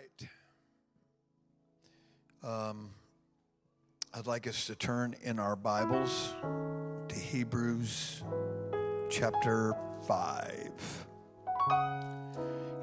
right. 0.00 0.28
Um, 2.42 2.90
I'd 4.14 4.26
like 4.26 4.46
us 4.46 4.66
to 4.66 4.74
turn 4.74 5.14
in 5.22 5.38
our 5.38 5.56
Bibles 5.56 6.34
to 7.08 7.14
Hebrews 7.14 8.22
chapter 9.10 9.74
5. 10.06 11.06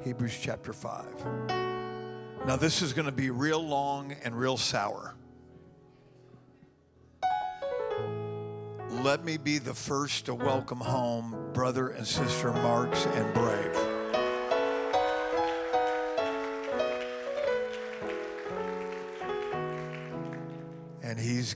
Hebrews 0.04 0.38
chapter 0.40 0.72
5. 0.72 1.04
Now, 2.46 2.56
this 2.56 2.82
is 2.82 2.92
going 2.92 3.06
to 3.06 3.12
be 3.12 3.30
real 3.30 3.66
long 3.66 4.14
and 4.22 4.38
real 4.38 4.56
sour. 4.56 5.14
Let 8.90 9.24
me 9.24 9.36
be 9.36 9.58
the 9.58 9.74
first 9.74 10.26
to 10.26 10.34
welcome 10.34 10.80
home 10.80 11.50
brother 11.52 11.88
and 11.88 12.06
sister 12.06 12.52
Marks 12.52 13.06
and 13.06 13.34
Brave. 13.34 13.87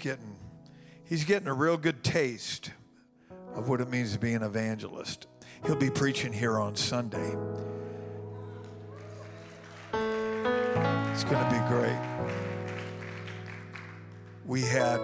Getting 0.02 0.36
he's 1.04 1.24
getting 1.24 1.46
a 1.46 1.54
real 1.54 1.76
good 1.76 2.02
taste 2.02 2.72
of 3.54 3.68
what 3.68 3.80
it 3.80 3.88
means 3.88 4.12
to 4.12 4.18
be 4.18 4.34
an 4.34 4.42
evangelist. 4.42 5.28
He'll 5.64 5.76
be 5.76 5.90
preaching 5.90 6.32
here 6.32 6.58
on 6.58 6.74
Sunday. 6.74 7.36
It's 9.92 11.22
going 11.22 11.44
to 11.44 11.50
be 11.50 11.68
great. 11.68 12.00
We 14.44 14.62
had 14.62 15.00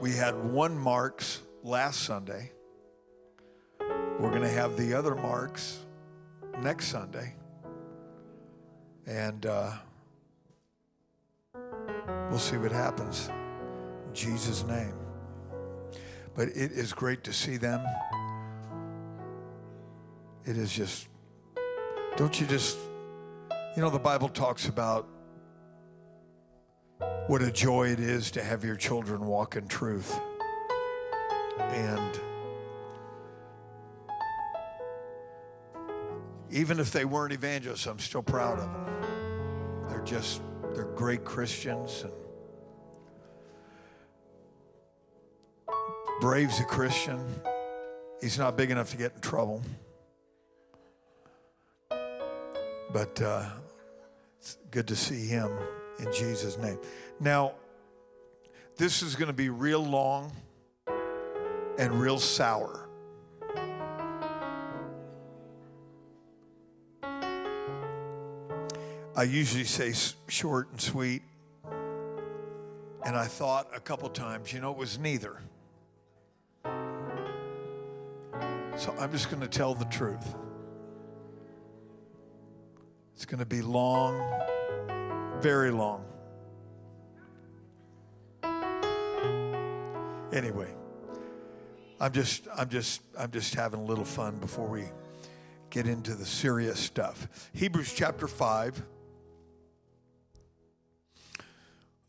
we 0.00 0.12
had 0.12 0.36
one 0.36 0.78
Marks 0.78 1.42
last 1.64 2.04
Sunday. 2.04 2.52
We're 3.80 4.30
going 4.30 4.42
to 4.42 4.48
have 4.48 4.76
the 4.76 4.94
other 4.94 5.16
Marks 5.16 5.80
next 6.60 6.86
Sunday, 6.86 7.34
and 9.04 9.46
uh, 9.46 9.72
we'll 12.30 12.38
see 12.38 12.56
what 12.56 12.70
happens. 12.70 13.28
Jesus' 14.14 14.64
name. 14.64 14.94
But 16.34 16.48
it 16.48 16.72
is 16.72 16.92
great 16.92 17.24
to 17.24 17.32
see 17.32 17.56
them. 17.56 17.84
It 20.44 20.56
is 20.56 20.72
just, 20.72 21.08
don't 22.16 22.40
you 22.40 22.46
just, 22.46 22.78
you 23.76 23.82
know, 23.82 23.90
the 23.90 23.98
Bible 23.98 24.28
talks 24.28 24.68
about 24.68 25.06
what 27.26 27.42
a 27.42 27.50
joy 27.50 27.88
it 27.88 28.00
is 28.00 28.30
to 28.32 28.42
have 28.42 28.64
your 28.64 28.76
children 28.76 29.26
walk 29.26 29.56
in 29.56 29.68
truth. 29.68 30.18
And 31.58 32.20
even 36.50 36.80
if 36.80 36.90
they 36.90 37.04
weren't 37.04 37.32
evangelists, 37.32 37.86
I'm 37.86 37.98
still 37.98 38.22
proud 38.22 38.58
of 38.58 38.72
them. 38.72 39.88
They're 39.88 40.04
just, 40.04 40.42
they're 40.74 40.84
great 40.84 41.24
Christians. 41.24 42.02
And 42.02 42.12
Brave's 46.22 46.60
a 46.60 46.64
Christian. 46.64 47.18
He's 48.20 48.38
not 48.38 48.56
big 48.56 48.70
enough 48.70 48.92
to 48.92 48.96
get 48.96 49.12
in 49.12 49.20
trouble. 49.20 49.60
But 51.90 53.20
uh, 53.20 53.46
it's 54.38 54.56
good 54.70 54.86
to 54.86 54.94
see 54.94 55.26
him 55.26 55.50
in 55.98 56.12
Jesus' 56.12 56.56
name. 56.58 56.78
Now, 57.18 57.54
this 58.76 59.02
is 59.02 59.16
going 59.16 59.26
to 59.26 59.32
be 59.32 59.48
real 59.48 59.84
long 59.84 60.30
and 61.76 61.92
real 62.00 62.20
sour. 62.20 62.88
I 69.16 69.24
usually 69.24 69.64
say 69.64 69.92
short 70.28 70.70
and 70.70 70.80
sweet. 70.80 71.22
And 73.04 73.16
I 73.16 73.24
thought 73.24 73.66
a 73.74 73.80
couple 73.80 74.08
times, 74.08 74.52
you 74.52 74.60
know, 74.60 74.70
it 74.70 74.78
was 74.78 75.00
neither. 75.00 75.40
So 78.82 78.92
I'm 78.98 79.12
just 79.12 79.30
going 79.30 79.40
to 79.40 79.46
tell 79.46 79.76
the 79.76 79.84
truth. 79.84 80.34
It's 83.14 83.24
going 83.24 83.38
to 83.38 83.46
be 83.46 83.62
long, 83.62 84.20
very 85.40 85.70
long. 85.70 86.04
Anyway, 90.32 90.74
I'm 92.00 92.10
just 92.10 92.48
I'm 92.56 92.68
just 92.68 93.02
I'm 93.16 93.30
just 93.30 93.54
having 93.54 93.78
a 93.78 93.84
little 93.84 94.04
fun 94.04 94.38
before 94.38 94.66
we 94.66 94.86
get 95.70 95.86
into 95.86 96.16
the 96.16 96.26
serious 96.26 96.80
stuff. 96.80 97.28
Hebrews 97.52 97.92
chapter 97.94 98.26
5 98.26 98.82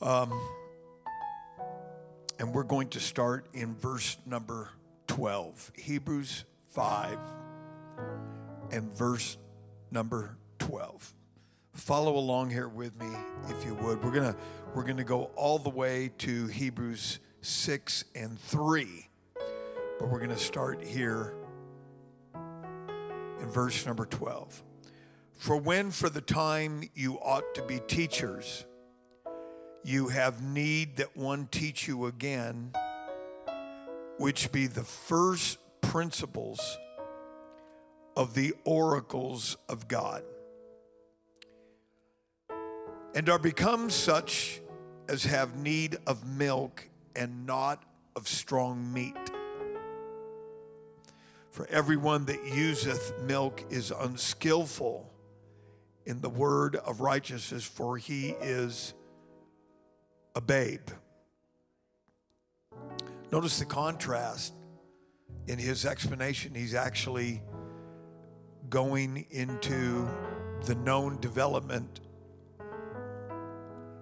um, 0.01 0.41
and 2.39 2.51
we're 2.51 2.63
going 2.63 2.87
to 2.89 2.99
start 2.99 3.45
in 3.53 3.75
verse 3.75 4.17
number 4.25 4.69
12. 5.05 5.73
Hebrews 5.75 6.45
5 6.73 7.19
and 8.71 8.91
verse 8.93 9.37
number 9.91 10.37
12. 10.57 11.13
Follow 11.73 12.17
along 12.17 12.49
here 12.49 12.67
with 12.67 12.99
me 12.99 13.07
if 13.49 13.63
you 13.63 13.75
would. 13.75 14.03
We're 14.03 14.11
going 14.11 14.33
to 14.33 14.35
we're 14.73 14.83
going 14.83 14.97
to 14.97 15.03
go 15.03 15.25
all 15.35 15.59
the 15.59 15.69
way 15.69 16.11
to 16.19 16.47
Hebrews 16.47 17.19
6 17.41 18.05
and 18.15 18.39
3. 18.39 19.09
But 19.99 20.09
we're 20.09 20.17
going 20.17 20.31
to 20.31 20.37
start 20.37 20.83
here 20.83 21.35
in 23.39 23.49
verse 23.51 23.85
number 23.85 24.05
12. 24.05 24.63
For 25.33 25.57
when 25.57 25.91
for 25.91 26.09
the 26.09 26.21
time 26.21 26.89
you 26.95 27.19
ought 27.19 27.53
to 27.53 27.63
be 27.63 27.81
teachers, 27.87 28.65
you 29.83 30.07
have 30.07 30.41
need 30.41 30.95
that 30.97 31.15
one 31.15 31.47
teach 31.51 31.87
you 31.87 32.07
again, 32.07 32.71
which 34.17 34.51
be 34.51 34.65
the 34.65 34.83
first 34.83 35.59
principles 35.93 36.79
of 38.17 38.33
the 38.33 38.51
oracles 38.65 39.57
of 39.69 39.87
God, 39.87 40.23
and 43.13 43.29
are 43.29 43.37
become 43.37 43.91
such 43.91 44.59
as 45.07 45.23
have 45.23 45.55
need 45.55 45.97
of 46.07 46.25
milk 46.25 46.89
and 47.15 47.45
not 47.45 47.83
of 48.15 48.27
strong 48.27 48.91
meat. 48.91 49.15
For 51.51 51.67
everyone 51.67 52.25
that 52.25 52.43
useth 52.43 53.13
milk 53.21 53.63
is 53.69 53.91
unskillful 53.91 55.07
in 56.07 56.21
the 56.21 56.29
word 56.29 56.75
of 56.75 57.01
righteousness, 57.01 57.63
for 57.63 57.99
he 57.99 58.29
is 58.41 58.95
a 60.33 60.41
babe. 60.41 60.89
Notice 63.31 63.59
the 63.59 63.65
contrast 63.65 64.53
in 65.47 65.59
his 65.59 65.85
explanation. 65.85 66.53
He's 66.55 66.73
actually 66.73 67.41
going 68.69 69.25
into 69.29 70.07
the 70.65 70.75
known 70.75 71.19
development. 71.19 71.99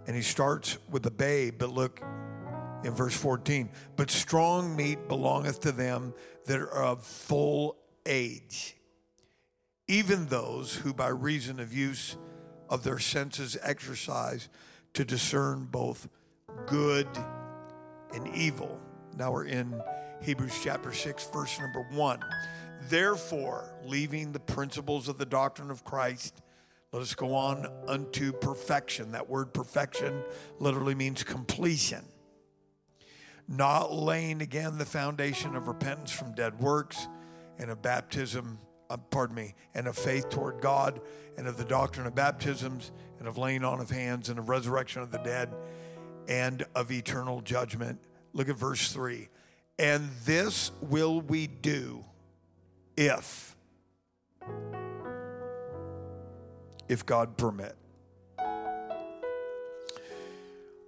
And 0.07 0.15
he 0.15 0.21
starts 0.21 0.77
with 0.89 1.03
the 1.03 1.11
babe, 1.11 1.55
but 1.57 1.71
look 1.71 2.01
in 2.83 2.93
verse 2.93 3.15
14. 3.15 3.69
But 3.95 4.09
strong 4.09 4.75
meat 4.75 5.07
belongeth 5.07 5.61
to 5.61 5.71
them 5.71 6.13
that 6.45 6.59
are 6.59 6.83
of 6.83 7.03
full 7.03 7.77
age, 8.05 8.75
even 9.87 10.27
those 10.27 10.75
who 10.75 10.93
by 10.93 11.09
reason 11.09 11.59
of 11.59 11.73
use 11.73 12.17
of 12.69 12.83
their 12.83 12.99
senses 12.99 13.57
exercise 13.61 14.49
to 14.93 15.05
discern 15.05 15.65
both 15.65 16.07
good 16.67 17.07
and 18.13 18.27
evil. 18.35 18.79
Now 19.17 19.31
we're 19.31 19.45
in 19.45 19.81
Hebrews 20.21 20.59
chapter 20.63 20.93
6, 20.93 21.29
verse 21.31 21.59
number 21.59 21.81
1. 21.81 22.19
Therefore, 22.89 23.73
leaving 23.83 24.31
the 24.31 24.39
principles 24.39 25.07
of 25.07 25.17
the 25.17 25.25
doctrine 25.25 25.71
of 25.71 25.83
Christ, 25.83 26.43
let 26.91 27.01
us 27.01 27.15
go 27.15 27.33
on 27.33 27.67
unto 27.87 28.31
perfection. 28.31 29.13
That 29.13 29.27
word 29.27 29.51
perfection 29.51 30.21
literally 30.59 30.93
means 30.93 31.23
completion. 31.23 32.05
Not 33.47 33.91
laying 33.91 34.43
again 34.43 34.77
the 34.77 34.85
foundation 34.85 35.55
of 35.55 35.67
repentance 35.67 36.11
from 36.11 36.35
dead 36.35 36.59
works 36.59 37.07
and 37.57 37.71
of 37.71 37.81
baptism, 37.81 38.59
uh, 38.91 38.97
pardon 38.97 39.35
me, 39.35 39.55
and 39.73 39.87
of 39.87 39.97
faith 39.97 40.29
toward 40.29 40.61
God 40.61 41.01
and 41.35 41.47
of 41.47 41.57
the 41.57 41.65
doctrine 41.65 42.05
of 42.05 42.13
baptisms 42.13 42.91
and 43.17 43.27
of 43.27 43.39
laying 43.39 43.63
on 43.63 43.79
of 43.79 43.89
hands 43.89 44.29
and 44.29 44.37
of 44.37 44.49
resurrection 44.49 45.01
of 45.01 45.09
the 45.09 45.17
dead 45.17 45.49
and 46.27 46.63
of 46.75 46.91
eternal 46.91 47.41
judgment. 47.41 47.99
Look 48.33 48.49
at 48.49 48.55
verse 48.55 48.91
3. 48.91 49.27
And 49.79 50.09
this 50.25 50.71
will 50.81 51.21
we 51.21 51.47
do 51.47 52.05
if 52.95 53.55
if 56.87 57.05
God 57.05 57.37
permit. 57.37 57.75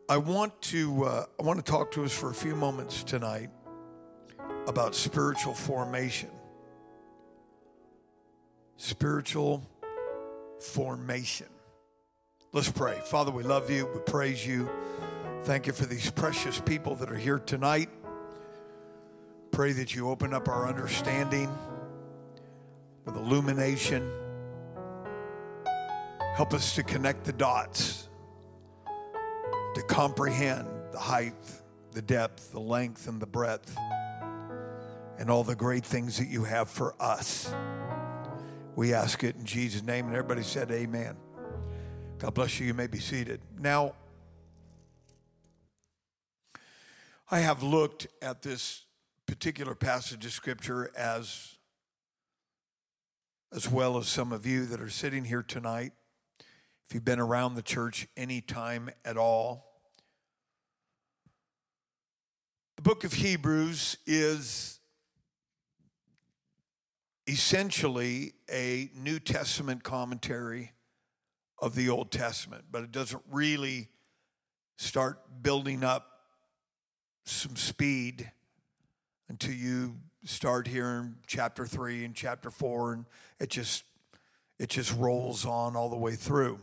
I 0.09 0.17
want 0.17 0.61
to 0.63 1.05
uh, 1.05 1.25
I 1.39 1.43
want 1.43 1.63
to 1.63 1.71
talk 1.71 1.91
to 1.91 2.03
us 2.03 2.11
for 2.11 2.29
a 2.29 2.33
few 2.33 2.55
moments 2.55 3.03
tonight 3.03 3.49
about 4.67 4.95
spiritual 4.95 5.53
formation. 5.53 6.29
Spiritual 8.77 9.67
formation. 10.59 11.47
Let's 12.51 12.69
pray. 12.69 12.99
Father, 13.05 13.31
we 13.31 13.43
love 13.43 13.69
you. 13.71 13.87
We 13.87 13.99
praise 14.01 14.45
you. 14.45 14.69
Thank 15.43 15.67
you 15.67 15.73
for 15.73 15.85
these 15.85 16.11
precious 16.11 16.59
people 16.59 16.95
that 16.95 17.11
are 17.11 17.17
here 17.17 17.39
tonight. 17.39 17.89
Pray 19.53 19.71
that 19.71 19.93
you 19.93 20.09
open 20.09 20.33
up 20.33 20.49
our 20.49 20.67
understanding 20.67 21.47
with 23.05 23.15
illumination. 23.15 24.11
Help 26.35 26.55
us 26.55 26.73
to 26.73 26.81
connect 26.81 27.23
the 27.23 27.33
dots, 27.33 28.09
to 29.75 29.83
comprehend 29.83 30.67
the 30.91 30.97
height, 30.97 31.35
the 31.91 32.01
depth, 32.01 32.51
the 32.51 32.59
length, 32.59 33.07
and 33.07 33.21
the 33.21 33.27
breadth, 33.27 33.77
and 35.19 35.29
all 35.29 35.43
the 35.43 35.55
great 35.55 35.85
things 35.85 36.17
that 36.17 36.29
you 36.29 36.45
have 36.45 36.67
for 36.67 36.95
us. 36.99 37.53
We 38.75 38.95
ask 38.95 39.23
it 39.23 39.35
in 39.35 39.45
Jesus' 39.45 39.83
name. 39.83 40.07
And 40.07 40.15
everybody 40.15 40.41
said, 40.41 40.71
Amen. 40.71 41.15
God 42.17 42.33
bless 42.33 42.59
you. 42.59 42.65
You 42.65 42.73
may 42.73 42.87
be 42.87 42.99
seated. 42.99 43.39
Now, 43.59 43.93
I 47.29 47.41
have 47.41 47.61
looked 47.61 48.07
at 48.19 48.41
this 48.41 48.85
particular 49.33 49.73
passage 49.73 50.27
of 50.27 50.31
scripture 50.31 50.91
as 50.95 51.57
as 53.51 53.67
well 53.67 53.97
as 53.97 54.07
some 54.07 54.31
of 54.31 54.45
you 54.45 54.67
that 54.67 54.79
are 54.79 54.91
sitting 54.91 55.25
here 55.25 55.41
tonight. 55.41 55.91
If 56.87 56.93
you've 56.93 57.03
been 57.03 57.19
around 57.19 57.55
the 57.55 57.63
church 57.63 58.07
any 58.15 58.41
time 58.41 58.91
at 59.03 59.17
all, 59.17 59.65
the 62.75 62.83
book 62.83 63.03
of 63.03 63.13
Hebrews 63.13 63.97
is 64.05 64.79
essentially 67.25 68.33
a 68.51 68.91
New 68.95 69.17
Testament 69.17 69.83
commentary 69.83 70.73
of 71.57 71.73
the 71.73 71.89
Old 71.89 72.11
Testament, 72.11 72.65
but 72.71 72.83
it 72.83 72.91
doesn't 72.91 73.23
really 73.31 73.87
start 74.77 75.17
building 75.41 75.83
up 75.83 76.05
some 77.25 77.55
speed 77.55 78.31
until 79.29 79.53
you 79.53 79.95
start 80.23 80.67
hearing 80.67 81.15
chapter 81.27 81.65
3 81.65 82.05
and 82.05 82.15
chapter 82.15 82.49
4 82.49 82.93
and 82.93 83.05
it 83.39 83.49
just 83.49 83.83
it 84.59 84.69
just 84.69 84.95
rolls 84.95 85.45
on 85.45 85.75
all 85.75 85.89
the 85.89 85.97
way 85.97 86.15
through 86.15 86.59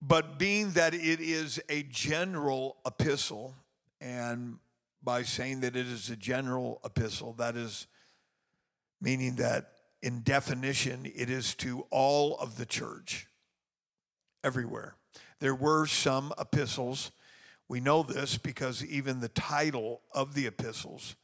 but 0.00 0.38
being 0.38 0.70
that 0.72 0.94
it 0.94 1.20
is 1.20 1.60
a 1.68 1.82
general 1.84 2.76
epistle 2.86 3.54
and 4.00 4.58
by 5.02 5.22
saying 5.22 5.60
that 5.60 5.74
it 5.74 5.86
is 5.86 6.10
a 6.10 6.16
general 6.16 6.80
epistle 6.84 7.32
that 7.32 7.56
is 7.56 7.86
meaning 9.00 9.36
that 9.36 9.72
in 10.02 10.22
definition, 10.22 11.10
it 11.14 11.28
is 11.30 11.54
to 11.56 11.86
all 11.90 12.36
of 12.38 12.56
the 12.56 12.66
church, 12.66 13.26
everywhere. 14.44 14.94
There 15.40 15.54
were 15.54 15.86
some 15.86 16.32
epistles. 16.38 17.10
We 17.68 17.80
know 17.80 18.02
this 18.02 18.38
because 18.38 18.84
even 18.84 19.20
the 19.20 19.28
title 19.28 20.00
of 20.12 20.34
the 20.34 20.46
epistles, 20.46 21.16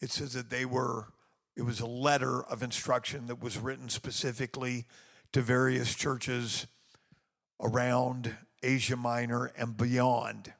it 0.00 0.10
says 0.10 0.34
that 0.34 0.50
they 0.50 0.64
were, 0.64 1.08
it 1.56 1.62
was 1.62 1.80
a 1.80 1.86
letter 1.86 2.42
of 2.42 2.62
instruction 2.62 3.26
that 3.26 3.42
was 3.42 3.58
written 3.58 3.88
specifically 3.88 4.84
to 5.32 5.40
various 5.40 5.94
churches 5.94 6.66
around 7.60 8.36
Asia 8.62 8.96
Minor 8.96 9.52
and 9.56 9.76
beyond. 9.76 10.52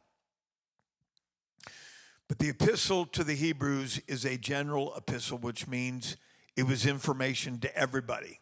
But 2.28 2.38
the 2.38 2.50
epistle 2.50 3.06
to 3.06 3.24
the 3.24 3.34
Hebrews 3.34 4.00
is 4.06 4.24
a 4.24 4.38
general 4.38 4.94
epistle, 4.96 5.38
which 5.38 5.66
means 5.66 6.16
it 6.56 6.62
was 6.62 6.86
information 6.86 7.58
to 7.58 7.76
everybody. 7.76 8.40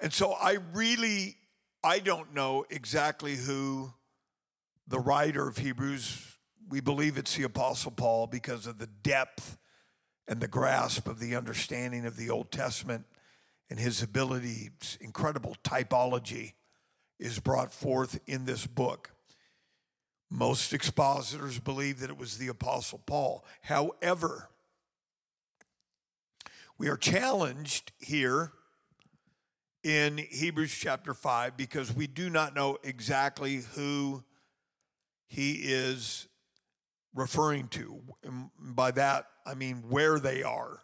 And 0.00 0.12
so 0.12 0.32
I 0.32 0.58
really 0.72 1.36
I 1.82 1.98
don't 1.98 2.32
know 2.32 2.64
exactly 2.70 3.36
who 3.36 3.92
the 4.86 5.00
writer 5.00 5.48
of 5.48 5.58
Hebrews 5.58 6.34
we 6.68 6.80
believe 6.80 7.18
it's 7.18 7.36
the 7.36 7.44
apostle 7.44 7.90
Paul 7.90 8.26
because 8.26 8.66
of 8.66 8.78
the 8.78 8.86
depth 8.86 9.58
and 10.26 10.40
the 10.40 10.48
grasp 10.48 11.06
of 11.06 11.20
the 11.20 11.36
understanding 11.36 12.06
of 12.06 12.16
the 12.16 12.30
Old 12.30 12.50
Testament 12.50 13.04
and 13.68 13.78
his 13.78 14.02
ability 14.02 14.70
incredible 15.00 15.56
typology 15.62 16.54
is 17.18 17.38
brought 17.38 17.72
forth 17.72 18.18
in 18.26 18.44
this 18.44 18.66
book. 18.66 19.10
Most 20.30 20.72
expositors 20.72 21.58
believe 21.58 22.00
that 22.00 22.10
it 22.10 22.18
was 22.18 22.38
the 22.38 22.48
apostle 22.48 23.00
Paul. 23.06 23.44
However, 23.60 24.48
we 26.76 26.88
are 26.88 26.96
challenged 26.96 27.92
here 27.98 28.52
in 29.82 30.18
Hebrews 30.18 30.74
chapter 30.74 31.14
5 31.14 31.56
because 31.56 31.94
we 31.94 32.06
do 32.06 32.30
not 32.30 32.54
know 32.54 32.78
exactly 32.82 33.62
who 33.74 34.24
he 35.34 35.54
is 35.64 36.28
referring 37.12 37.66
to. 37.66 38.00
And 38.22 38.50
by 38.56 38.92
that, 38.92 39.26
I 39.44 39.54
mean 39.54 39.84
where 39.88 40.20
they 40.20 40.44
are. 40.44 40.78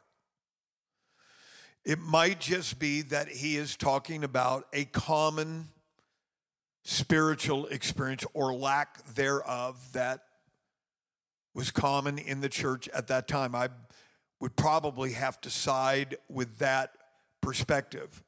It 1.84 2.00
might 2.00 2.40
just 2.40 2.80
be 2.80 3.02
that 3.02 3.28
he 3.28 3.56
is 3.56 3.76
talking 3.76 4.24
about 4.24 4.66
a 4.72 4.86
common 4.86 5.68
spiritual 6.82 7.66
experience 7.66 8.24
or 8.34 8.52
lack 8.52 9.04
thereof 9.14 9.76
that 9.92 10.22
was 11.54 11.70
common 11.70 12.18
in 12.18 12.40
the 12.40 12.48
church 12.48 12.88
at 12.88 13.06
that 13.06 13.28
time. 13.28 13.54
I 13.54 13.68
would 14.40 14.56
probably 14.56 15.12
have 15.12 15.40
to 15.42 15.50
side 15.50 16.16
with 16.28 16.58
that 16.58 16.90
perspective. 17.40 18.24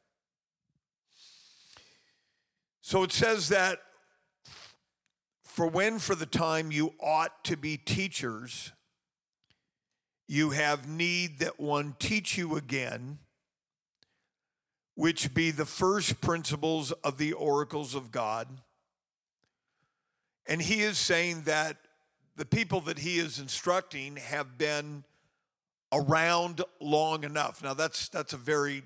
So 2.80 3.02
it 3.02 3.10
says 3.10 3.48
that 3.48 3.80
for 5.52 5.66
when 5.66 5.99
for 5.99 6.14
the 6.14 6.25
time 6.25 6.72
you 6.72 6.94
ought 6.99 7.44
to 7.44 7.58
be 7.58 7.76
teachers, 7.76 8.72
you 10.26 10.49
have 10.50 10.88
need 10.88 11.40
that 11.40 11.60
one 11.60 11.94
teach 11.99 12.38
you 12.38 12.56
again, 12.56 13.19
which 14.94 15.34
be 15.34 15.50
the 15.50 15.66
first 15.66 16.22
principles 16.22 16.90
of 17.04 17.19
the 17.19 17.34
oracles 17.34 17.94
of 17.94 18.10
God. 18.10 18.49
And 20.46 20.62
he 20.62 20.81
is 20.81 20.96
saying 20.96 21.43
that 21.43 21.76
the 22.34 22.46
people 22.46 22.81
that 22.81 23.00
he 23.00 23.19
is 23.19 23.38
instructing 23.38 24.16
have 24.16 24.56
been 24.56 25.04
around 25.93 26.62
long 26.81 27.25
enough. 27.25 27.62
Now 27.62 27.75
that's 27.75 28.08
that's 28.08 28.32
a 28.32 28.38
very 28.38 28.84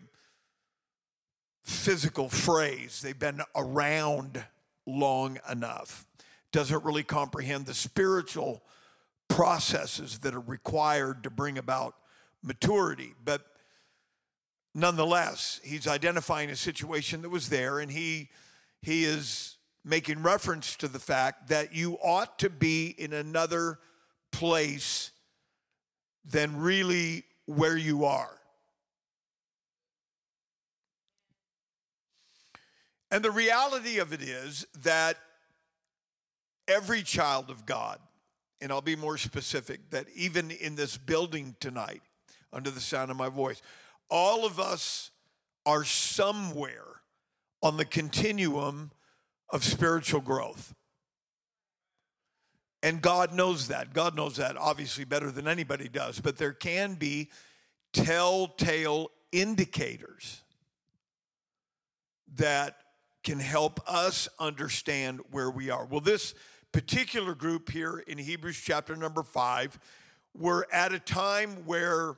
physical 1.62 2.28
phrase. 2.28 3.00
They've 3.02 3.16
been 3.16 3.42
around 3.54 4.44
long 4.84 5.38
enough. 5.48 6.05
Doesn't 6.56 6.84
really 6.84 7.02
comprehend 7.02 7.66
the 7.66 7.74
spiritual 7.74 8.62
processes 9.28 10.20
that 10.20 10.34
are 10.34 10.40
required 10.40 11.22
to 11.24 11.28
bring 11.28 11.58
about 11.58 11.96
maturity. 12.42 13.12
But 13.22 13.44
nonetheless, 14.74 15.60
he's 15.62 15.86
identifying 15.86 16.48
a 16.48 16.56
situation 16.56 17.20
that 17.20 17.28
was 17.28 17.50
there 17.50 17.78
and 17.78 17.90
he 17.90 18.30
he 18.80 19.04
is 19.04 19.58
making 19.84 20.22
reference 20.22 20.76
to 20.76 20.88
the 20.88 20.98
fact 20.98 21.48
that 21.48 21.74
you 21.74 21.98
ought 22.02 22.38
to 22.38 22.48
be 22.48 22.86
in 22.96 23.12
another 23.12 23.78
place 24.32 25.10
than 26.24 26.56
really 26.56 27.24
where 27.44 27.76
you 27.76 28.06
are. 28.06 28.40
And 33.10 33.22
the 33.22 33.30
reality 33.30 33.98
of 33.98 34.14
it 34.14 34.22
is 34.22 34.66
that 34.82 35.18
every 36.68 37.02
child 37.02 37.50
of 37.50 37.66
God, 37.66 37.98
and 38.60 38.72
I'll 38.72 38.80
be 38.80 38.96
more 38.96 39.18
specific, 39.18 39.90
that 39.90 40.06
even 40.14 40.50
in 40.50 40.74
this 40.76 40.96
building 40.96 41.56
tonight, 41.60 42.02
under 42.52 42.70
the 42.70 42.80
sound 42.80 43.10
of 43.10 43.16
my 43.16 43.28
voice, 43.28 43.60
all 44.08 44.46
of 44.46 44.58
us 44.58 45.10
are 45.64 45.84
somewhere 45.84 47.02
on 47.62 47.76
the 47.76 47.84
continuum 47.84 48.90
of 49.50 49.64
spiritual 49.64 50.20
growth. 50.20 50.74
And 52.82 53.02
God 53.02 53.32
knows 53.32 53.68
that. 53.68 53.92
God 53.92 54.14
knows 54.14 54.36
that 54.36 54.56
obviously 54.56 55.04
better 55.04 55.30
than 55.30 55.48
anybody 55.48 55.88
does. 55.88 56.20
But 56.20 56.36
there 56.36 56.52
can 56.52 56.94
be 56.94 57.30
telltale 57.92 59.10
indicators 59.32 60.42
that 62.36 62.76
can 63.24 63.40
help 63.40 63.80
us 63.88 64.28
understand 64.38 65.20
where 65.30 65.50
we 65.50 65.68
are. 65.68 65.84
Well, 65.84 66.00
this 66.00 66.34
particular 66.72 67.34
group 67.34 67.70
here 67.70 67.98
in 68.06 68.18
Hebrews 68.18 68.60
chapter 68.62 68.96
number 68.96 69.22
five 69.22 69.78
were 70.34 70.66
at 70.72 70.92
a 70.92 70.98
time 70.98 71.64
where 71.64 72.16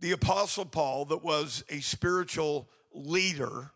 the 0.00 0.12
Apostle 0.12 0.64
Paul, 0.64 1.04
that 1.06 1.22
was 1.22 1.64
a 1.68 1.80
spiritual 1.80 2.68
leader, 2.92 3.70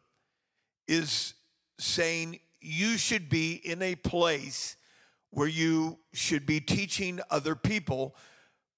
is 0.89 1.35
saying, 1.79 2.41
You 2.61 2.97
should 2.97 3.29
be 3.29 3.55
in 3.55 3.83
a 3.83 3.95
place 3.95 4.77
where 5.31 5.49
you 5.49 5.99
should 6.13 6.47
be 6.47 6.61
teaching 6.61 7.21
other 7.31 7.55
people, 7.55 8.15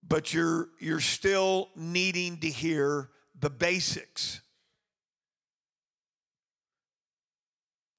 but 0.07 0.33
you're, 0.33 0.71
you're 0.81 1.00
still 1.00 1.69
needing 1.76 2.38
to 2.38 2.49
hear 2.49 3.11
the 3.38 3.50
basics. 3.50 4.40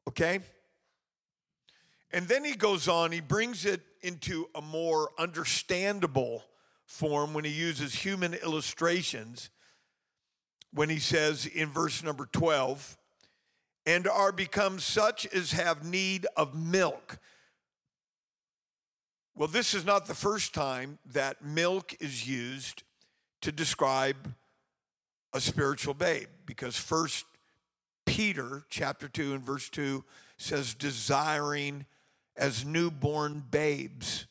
Okay? 0.07 0.39
And 2.11 2.27
then 2.27 2.43
he 2.43 2.55
goes 2.55 2.87
on, 2.87 3.11
he 3.11 3.19
brings 3.19 3.65
it 3.65 3.81
into 4.01 4.47
a 4.55 4.61
more 4.61 5.11
understandable 5.17 6.43
form 6.85 7.33
when 7.33 7.43
he 7.43 7.51
uses 7.51 7.93
human 7.93 8.33
illustrations. 8.33 9.49
When 10.73 10.89
he 10.89 10.99
says 10.99 11.45
in 11.45 11.69
verse 11.69 12.03
number 12.03 12.25
12, 12.25 12.97
and 13.85 14.05
are 14.05 14.33
become 14.33 14.79
such 14.79 15.25
as 15.27 15.53
have 15.53 15.85
need 15.85 16.27
of 16.35 16.53
milk. 16.53 17.19
Well, 19.33 19.47
this 19.47 19.73
is 19.73 19.85
not 19.85 20.07
the 20.07 20.15
first 20.15 20.53
time 20.53 20.99
that 21.13 21.43
milk 21.43 21.95
is 22.01 22.27
used 22.27 22.83
to 23.41 23.51
describe 23.51 24.33
a 25.33 25.39
spiritual 25.39 25.93
babe 25.93 26.27
because 26.45 26.75
first 26.75 27.25
Peter 28.05 28.63
chapter 28.69 29.07
2 29.07 29.35
and 29.35 29.43
verse 29.43 29.69
2 29.69 30.03
says 30.37 30.73
desiring 30.73 31.85
as 32.37 32.65
newborn 32.65 33.43
babes 33.51 34.27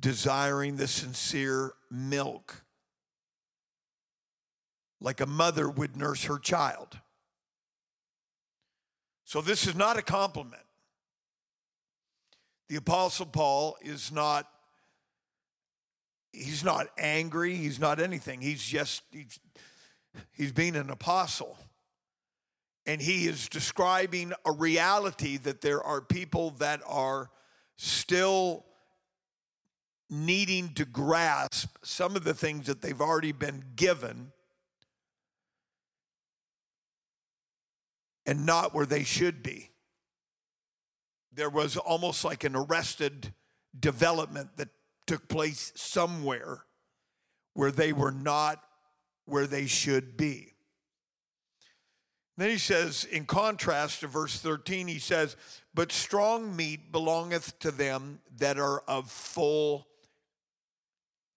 desiring 0.00 0.76
the 0.76 0.88
sincere 0.88 1.72
milk 1.90 2.64
like 5.00 5.20
a 5.20 5.26
mother 5.26 5.68
would 5.68 5.96
nurse 5.96 6.24
her 6.24 6.38
child. 6.38 6.98
So 9.24 9.40
this 9.40 9.66
is 9.66 9.74
not 9.74 9.98
a 9.98 10.02
compliment. 10.02 10.62
The 12.68 12.76
apostle 12.76 13.26
Paul 13.26 13.76
is 13.80 14.12
not 14.12 14.46
he's 16.32 16.62
not 16.62 16.88
angry, 16.98 17.56
he's 17.56 17.80
not 17.80 18.00
anything. 18.00 18.40
He's 18.40 18.62
just 18.62 19.02
he's, 19.10 19.40
he's 20.32 20.52
being 20.52 20.76
an 20.76 20.90
apostle. 20.90 21.56
And 22.86 23.00
he 23.00 23.26
is 23.26 23.48
describing 23.48 24.32
a 24.44 24.52
reality 24.52 25.36
that 25.38 25.60
there 25.60 25.82
are 25.82 26.00
people 26.00 26.50
that 26.58 26.80
are 26.86 27.30
still 27.76 28.64
needing 30.08 30.74
to 30.74 30.84
grasp 30.84 31.76
some 31.82 32.16
of 32.16 32.24
the 32.24 32.34
things 32.34 32.66
that 32.66 32.82
they've 32.82 33.00
already 33.00 33.32
been 33.32 33.62
given 33.76 34.32
and 38.26 38.44
not 38.44 38.74
where 38.74 38.86
they 38.86 39.04
should 39.04 39.42
be. 39.42 39.70
There 41.32 41.50
was 41.50 41.76
almost 41.76 42.24
like 42.24 42.44
an 42.44 42.56
arrested 42.56 43.32
development 43.78 44.56
that 44.56 44.68
took 45.06 45.28
place 45.28 45.72
somewhere 45.76 46.64
where 47.54 47.70
they 47.70 47.92
were 47.92 48.12
not 48.12 48.62
where 49.26 49.46
they 49.46 49.66
should 49.66 50.16
be. 50.16 50.49
Then 52.40 52.48
he 52.48 52.56
says, 52.56 53.04
in 53.04 53.26
contrast 53.26 54.00
to 54.00 54.06
verse 54.06 54.38
13, 54.38 54.88
he 54.88 54.98
says, 54.98 55.36
But 55.74 55.92
strong 55.92 56.56
meat 56.56 56.90
belongeth 56.90 57.58
to 57.58 57.70
them 57.70 58.20
that 58.38 58.58
are 58.58 58.80
of 58.88 59.10
full 59.10 59.86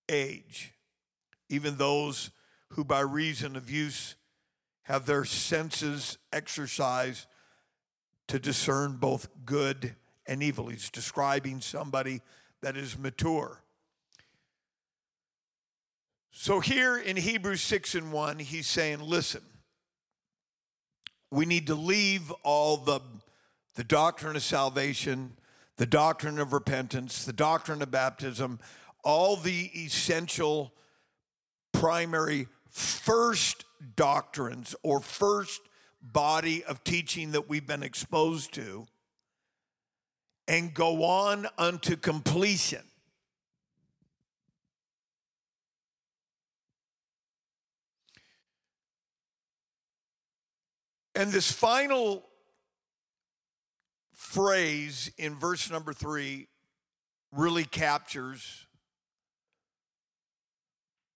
age, 0.08 0.74
even 1.50 1.76
those 1.76 2.32
who 2.70 2.86
by 2.86 3.02
reason 3.02 3.58
of 3.58 3.70
use 3.70 4.16
have 4.84 5.06
their 5.06 5.26
senses 5.26 6.20
exercised 6.32 7.28
to 8.30 8.40
discern 8.40 8.96
both 8.96 9.28
good 9.44 9.98
and 10.26 10.42
evil. 10.42 10.68
He's 10.68 10.90
describing 10.90 11.60
somebody 11.60 12.22
that 12.62 12.78
is 12.78 12.98
mature. 12.98 13.62
So 16.32 16.62
here 16.62 16.98
in 16.98 17.18
Hebrews 17.18 17.60
6 17.60 17.96
and 17.96 18.14
1, 18.14 18.40
he's 18.40 18.68
saying, 18.68 19.02
listen, 19.02 19.42
we 21.34 21.46
need 21.48 21.66
to 21.66 21.76
leave 21.76 22.32
all 22.44 22.78
the, 22.78 23.00
the 23.74 23.84
doctrine 23.84 24.36
of 24.36 24.44
salvation, 24.44 25.34
the 25.78 25.86
doctrine 25.88 26.38
of 26.38 26.54
repentance, 26.54 27.26
the 27.26 27.34
doctrine 27.34 27.82
of 27.82 27.90
baptism, 27.90 28.60
all 29.04 29.36
the 29.36 29.72
essential 29.76 30.72
primary 31.72 32.48
first 32.70 33.66
doctrines 33.96 34.76
or 34.84 35.00
first 35.00 35.62
body 36.04 36.64
of 36.66 36.84
teaching 36.84 37.32
that 37.32 37.50
we've 37.50 37.66
been 37.66 37.82
exposed 37.82 38.54
to 38.54 38.86
and 40.48 40.72
go 40.74 41.04
on 41.04 41.48
unto 41.58 41.96
completion. 41.96 42.84
And 51.16 51.32
this 51.32 51.52
final 51.52 52.24
phrase 54.14 55.12
in 55.18 55.36
verse 55.36 55.70
number 55.70 55.94
three 55.94 56.48
really 57.32 57.66
captures 57.66 58.68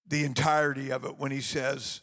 the 0.08 0.24
entirety 0.24 0.92
of 0.92 1.04
it 1.04 1.18
when 1.18 1.32
he 1.32 1.42
says, 1.42 2.02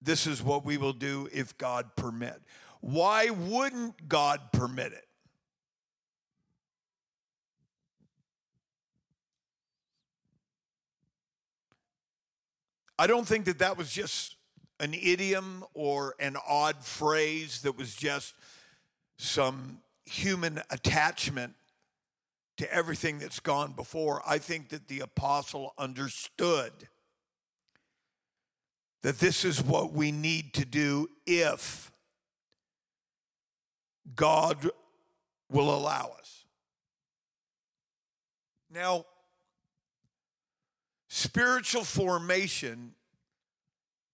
This 0.00 0.26
is 0.26 0.42
what 0.42 0.64
we 0.64 0.76
will 0.76 0.92
do 0.92 1.28
if 1.32 1.56
God 1.58 1.96
permit. 1.96 2.40
Why 2.80 3.30
wouldn't 3.30 4.08
God 4.08 4.52
permit 4.52 4.92
it? 4.92 5.06
I 12.98 13.06
don't 13.06 13.26
think 13.26 13.44
that 13.44 13.58
that 13.58 13.76
was 13.76 13.90
just 13.92 14.35
an 14.78 14.94
idiom 14.94 15.64
or 15.74 16.14
an 16.20 16.36
odd 16.46 16.84
phrase 16.84 17.62
that 17.62 17.76
was 17.76 17.94
just 17.94 18.34
some 19.16 19.78
human 20.04 20.60
attachment 20.70 21.54
to 22.56 22.72
everything 22.72 23.18
that's 23.18 23.40
gone 23.40 23.72
before. 23.72 24.22
I 24.26 24.38
think 24.38 24.70
that 24.70 24.88
the 24.88 25.00
apostle 25.00 25.74
understood 25.78 26.72
that 29.02 29.18
this 29.18 29.44
is 29.44 29.62
what 29.62 29.92
we 29.92 30.10
need 30.10 30.52
to 30.54 30.64
do 30.64 31.08
if 31.26 31.92
God 34.14 34.68
will 35.50 35.74
allow 35.74 36.14
us. 36.18 36.44
Now, 38.72 39.04
spiritual 41.08 41.84
formation 41.84 42.95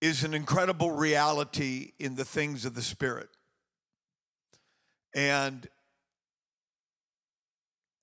is 0.02 0.24
an 0.24 0.34
incredible 0.34 0.90
reality 0.90 1.92
in 2.00 2.16
the 2.16 2.24
things 2.24 2.64
of 2.64 2.74
the 2.74 2.82
Spirit. 2.82 3.28
And 5.14 5.68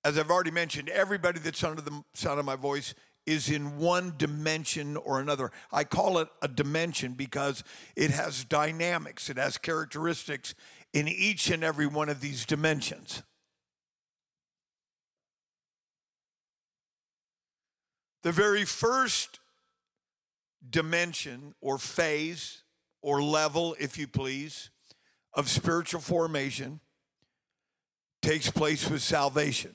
as 0.02 0.18
I've 0.18 0.30
already 0.30 0.50
mentioned, 0.50 0.88
everybody 0.88 1.40
that's 1.40 1.62
under 1.62 1.82
the 1.82 2.02
sound 2.14 2.40
of 2.40 2.46
my 2.46 2.56
voice 2.56 2.94
is 3.26 3.50
in 3.50 3.76
one 3.76 4.14
dimension 4.16 4.96
or 4.96 5.20
another. 5.20 5.52
I 5.70 5.84
call 5.84 6.16
it 6.18 6.28
a 6.40 6.48
dimension 6.48 7.12
because 7.12 7.62
it 7.94 8.10
has 8.10 8.44
dynamics, 8.44 9.28
it 9.28 9.36
has 9.36 9.58
characteristics 9.58 10.54
in 10.94 11.06
each 11.06 11.50
and 11.50 11.62
every 11.62 11.86
one 11.86 12.08
of 12.08 12.22
these 12.22 12.46
dimensions. 12.46 13.22
The 18.22 18.32
very 18.32 18.64
first 18.64 19.39
dimension 20.68 21.54
or 21.60 21.78
phase 21.78 22.62
or 23.02 23.22
level, 23.22 23.76
if 23.78 23.96
you 23.96 24.06
please, 24.06 24.70
of 25.32 25.48
spiritual 25.48 26.00
formation 26.00 26.80
takes 28.20 28.50
place 28.50 28.88
with 28.90 29.00
salvation. 29.00 29.74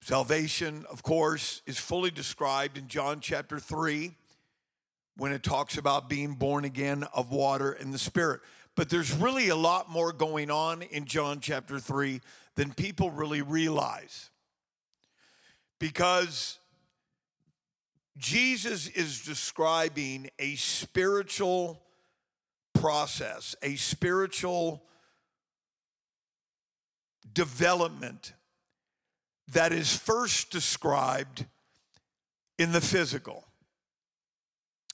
Salvation, 0.00 0.86
of 0.88 1.02
course, 1.02 1.62
is 1.66 1.78
fully 1.78 2.12
described 2.12 2.78
in 2.78 2.86
John 2.86 3.18
chapter 3.20 3.58
3 3.58 4.14
when 5.16 5.32
it 5.32 5.42
talks 5.42 5.78
about 5.78 6.08
being 6.08 6.34
born 6.34 6.64
again 6.64 7.04
of 7.12 7.32
water 7.32 7.72
and 7.72 7.92
the 7.92 7.98
Spirit. 7.98 8.40
But 8.76 8.88
there's 8.88 9.12
really 9.12 9.48
a 9.48 9.56
lot 9.56 9.90
more 9.90 10.12
going 10.12 10.50
on 10.50 10.82
in 10.82 11.06
John 11.06 11.40
chapter 11.40 11.80
3 11.80 12.20
than 12.54 12.72
people 12.72 13.10
really 13.10 13.42
realize. 13.42 14.30
Because 15.78 16.58
Jesus 18.16 18.88
is 18.88 19.22
describing 19.22 20.30
a 20.38 20.54
spiritual 20.54 21.82
process, 22.74 23.54
a 23.62 23.76
spiritual 23.76 24.82
development 27.32 28.32
that 29.52 29.72
is 29.72 29.94
first 29.94 30.50
described 30.50 31.44
in 32.58 32.72
the 32.72 32.80
physical. 32.80 33.44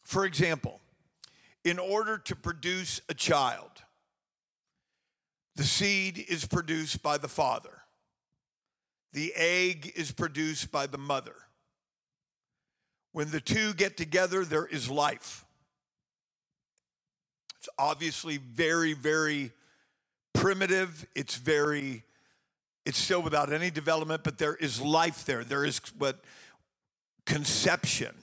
For 0.03 0.25
example, 0.25 0.81
in 1.65 1.79
order 1.79 2.19
to 2.19 2.35
produce 2.35 3.01
a 3.09 3.15
child, 3.15 3.71
the 5.55 5.65
seed 5.65 6.19
is 6.29 6.45
produced 6.45 7.03
by 7.03 7.19
the 7.19 7.29
father. 7.29 7.82
The 9.13 9.33
egg 9.35 9.93
is 9.95 10.11
produced 10.11 10.73
by 10.73 10.87
the 10.87 10.99
mother. 10.99 11.35
When 13.13 13.31
the 13.31 13.41
two 13.41 13.75
get 13.75 13.97
together, 13.97 14.45
there 14.45 14.67
is 14.67 14.91
life. 14.91 15.45
It's 17.59 17.69
obviously 17.79 18.39
very, 18.39 18.95
very 18.95 19.53
primitive. 20.33 21.07
It's 21.15 21.37
very, 21.37 22.05
it's 22.87 22.99
still 22.99 23.23
without 23.23 23.53
any 23.53 23.71
development, 23.71 24.25
but 24.25 24.39
there 24.39 24.57
is 24.57 24.81
life 24.81 25.27
there. 25.27 25.45
There 25.45 25.65
is 25.65 25.81
what 25.99 26.25
conception. 27.27 28.15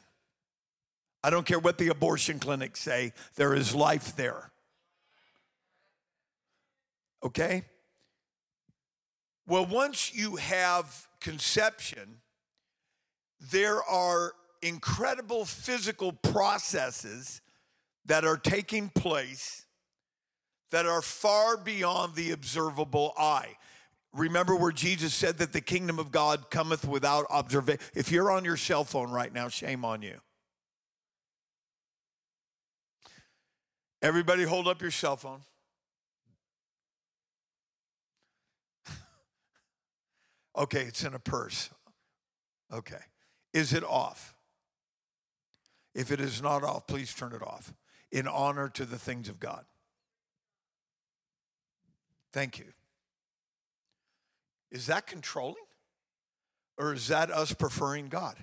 I 1.24 1.30
don't 1.30 1.46
care 1.46 1.60
what 1.60 1.78
the 1.78 1.90
abortion 1.90 2.40
clinics 2.40 2.80
say, 2.80 3.14
there 3.36 3.54
is 3.54 3.76
life 3.76 4.16
there. 4.16 4.52
Okay? 7.24 7.64
Well, 9.50 9.66
once 9.66 10.14
you 10.14 10.36
have 10.36 11.08
conception, 11.20 12.18
there 13.52 13.82
are 13.82 14.34
incredible 14.62 15.44
physical 15.44 16.12
processes 16.12 17.42
that 18.06 18.24
are 18.26 18.38
taking 18.38 18.90
place 18.90 19.66
that 20.70 20.86
are 20.86 21.02
far 21.02 21.58
beyond 21.58 22.14
the 22.14 22.30
observable 22.30 23.14
eye. 23.18 23.58
Remember 24.14 24.56
where 24.56 24.72
Jesus 24.72 25.16
said 25.16 25.40
that 25.40 25.52
the 25.52 25.62
kingdom 25.62 25.98
of 25.98 26.12
God 26.12 26.52
cometh 26.52 26.88
without 26.88 27.26
observation. 27.32 27.82
If 27.96 28.12
you're 28.12 28.30
on 28.30 28.46
your 28.46 28.58
cell 28.58 28.84
phone 28.84 29.10
right 29.10 29.34
now, 29.34 29.50
shame 29.50 29.84
on 29.84 30.04
you. 30.04 30.20
Everybody 34.04 34.44
hold 34.44 34.68
up 34.68 34.80
your 34.80 34.92
cell 34.92 35.18
phone. 35.18 35.42
Okay, 40.60 40.82
it's 40.82 41.04
in 41.04 41.14
a 41.14 41.20
purse. 41.20 41.70
Okay. 42.72 43.00
Is 43.54 43.74
it 43.74 43.84
off? 43.84 44.36
If 45.96 46.12
it 46.12 46.20
is 46.20 46.42
not 46.42 46.64
off, 46.64 46.86
please 46.86 47.14
turn 47.14 47.34
it 47.34 47.42
off 47.42 47.74
in 48.12 48.28
honor 48.28 48.70
to 48.70 48.86
the 48.86 49.00
things 49.00 49.28
of 49.30 49.40
God. 49.40 49.66
Thank 52.32 52.60
you. 52.60 52.66
Is 54.72 54.86
that 54.86 55.08
controlling? 55.08 55.56
Or 56.78 56.94
is 56.94 57.08
that 57.08 57.32
us 57.32 57.54
preferring 57.54 58.08
God? 58.08 58.38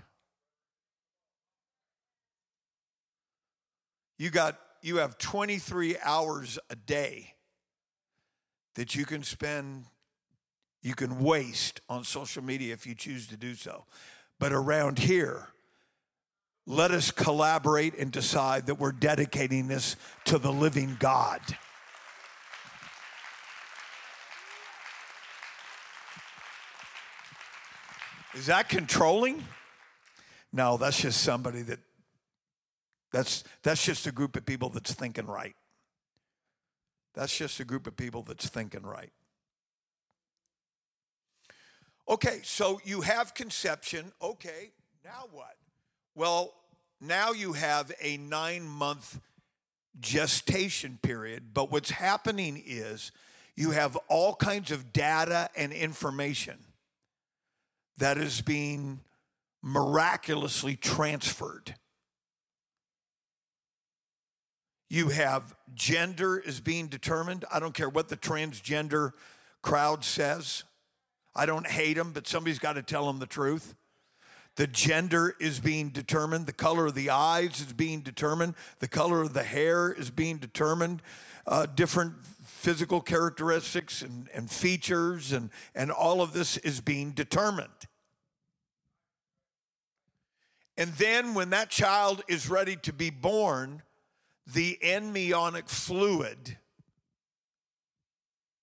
You 4.19 4.31
got 4.31 4.59
you 4.83 4.99
have 4.99 5.19
23 5.19 5.97
hours 6.03 6.59
a 6.69 6.77
day 6.77 7.35
that 8.75 8.95
you 8.95 9.05
can 9.07 9.23
spend 9.23 9.87
you 10.83 10.95
can 10.95 11.21
waste 11.21 11.81
on 11.89 12.05
social 12.05 12.43
media 12.43 12.73
if 12.73 12.87
you 12.87 12.95
choose 12.95 13.27
to 13.29 13.37
do 13.37 13.55
so. 13.55 13.85
But 14.39 14.53
around 14.53 14.99
here, 14.99 15.49
let 16.67 16.91
us 16.91 17.11
collaborate 17.11 17.97
and 17.97 18.11
decide 18.11 18.67
that 18.67 18.75
we're 18.77 18.93
dedicating 18.93 19.69
this 19.69 19.97
to 20.25 20.39
the 20.39 20.53
living 20.53 20.97
God. 20.99 21.41
Is 28.35 28.47
that 28.47 28.69
controlling? 28.69 29.43
No, 30.53 30.77
that's 30.77 31.01
just 31.01 31.23
somebody 31.23 31.63
that 31.63 31.79
that's 33.11 33.45
that's 33.63 33.83
just 33.83 34.07
a 34.07 34.13
group 34.13 34.37
of 34.37 34.45
people 34.45 34.69
that's 34.69 34.93
thinking 34.93 35.27
right. 35.27 35.55
That's 37.15 37.35
just 37.35 37.61
a 37.61 37.65
group 37.65 37.87
of 37.87 37.97
people 37.97 38.23
that's 38.23 38.49
thinking 38.49 38.83
right. 38.83 39.13
Okay, 42.09 42.41
so 42.45 42.81
you 42.85 43.01
have 43.01 43.35
conception. 43.35 44.13
Okay, 44.23 44.71
now 45.05 45.25
what? 45.33 45.57
Well, 46.15 46.55
now 47.01 47.33
you 47.33 47.53
have 47.53 47.93
a 48.01 48.17
nine 48.17 48.67
month 48.67 49.21
gestation 49.99 50.99
period, 51.03 51.53
but 51.53 51.71
what's 51.73 51.91
happening 51.91 52.63
is 52.65 53.11
you 53.57 53.73
have 53.73 53.97
all 54.09 54.35
kinds 54.35 54.71
of 54.71 54.93
data 54.93 55.51
and 55.57 55.73
information 55.73 56.59
that 57.99 58.19
is 58.19 58.41
being 58.41 59.01
miraculously 59.63 60.77
transferred. 60.77 61.75
You 64.89 65.09
have 65.09 65.57
gender 65.75 66.39
is 66.39 66.61
being 66.61 66.87
determined. 66.87 67.45
I 67.53 67.59
don't 67.59 67.75
care 67.75 67.89
what 67.89 68.09
the 68.09 68.17
transgender 68.17 69.13
crowd 69.63 70.05
says. 70.05 70.63
I 71.37 71.47
don't 71.47 71.67
hate 71.67 71.97
them, 71.97 72.13
but 72.13 72.27
somebody's 72.27 72.59
got 72.59 72.73
to 72.73 72.83
tell 72.83 73.07
them 73.07 73.19
the 73.19 73.27
truth. 73.27 73.75
The 74.57 74.67
gender 74.67 75.37
is 75.39 75.61
being 75.61 75.91
determined. 75.91 76.47
The 76.47 76.53
color 76.53 76.87
of 76.87 76.95
the 76.95 77.11
eyes 77.11 77.61
is 77.61 77.75
being 77.75 78.01
determined. 78.01 78.55
The 78.79 78.89
color 78.89 79.21
of 79.21 79.35
the 79.35 79.43
hair 79.43 79.93
is 79.93 80.11
being 80.11 80.39
determined. 80.39 81.03
Uh, 81.47 81.67
different 81.67 82.15
physical 82.43 83.01
characteristics 83.01 84.01
and, 84.03 84.29
and 84.35 84.51
features, 84.51 85.33
and, 85.33 85.51
and 85.75 85.93
all 85.93 86.23
of 86.23 86.33
this 86.33 86.57
is 86.57 86.81
being 86.81 87.13
determined. 87.13 87.69
And 90.79 90.93
then 90.95 91.35
when 91.35 91.51
that 91.51 91.71
child 91.71 92.23
is 92.27 92.49
ready 92.49 92.77
to 92.77 92.93
be 92.93 93.11
born, 93.11 93.83
the 94.53 94.79
amniotic 94.83 95.69
fluid, 95.69 96.57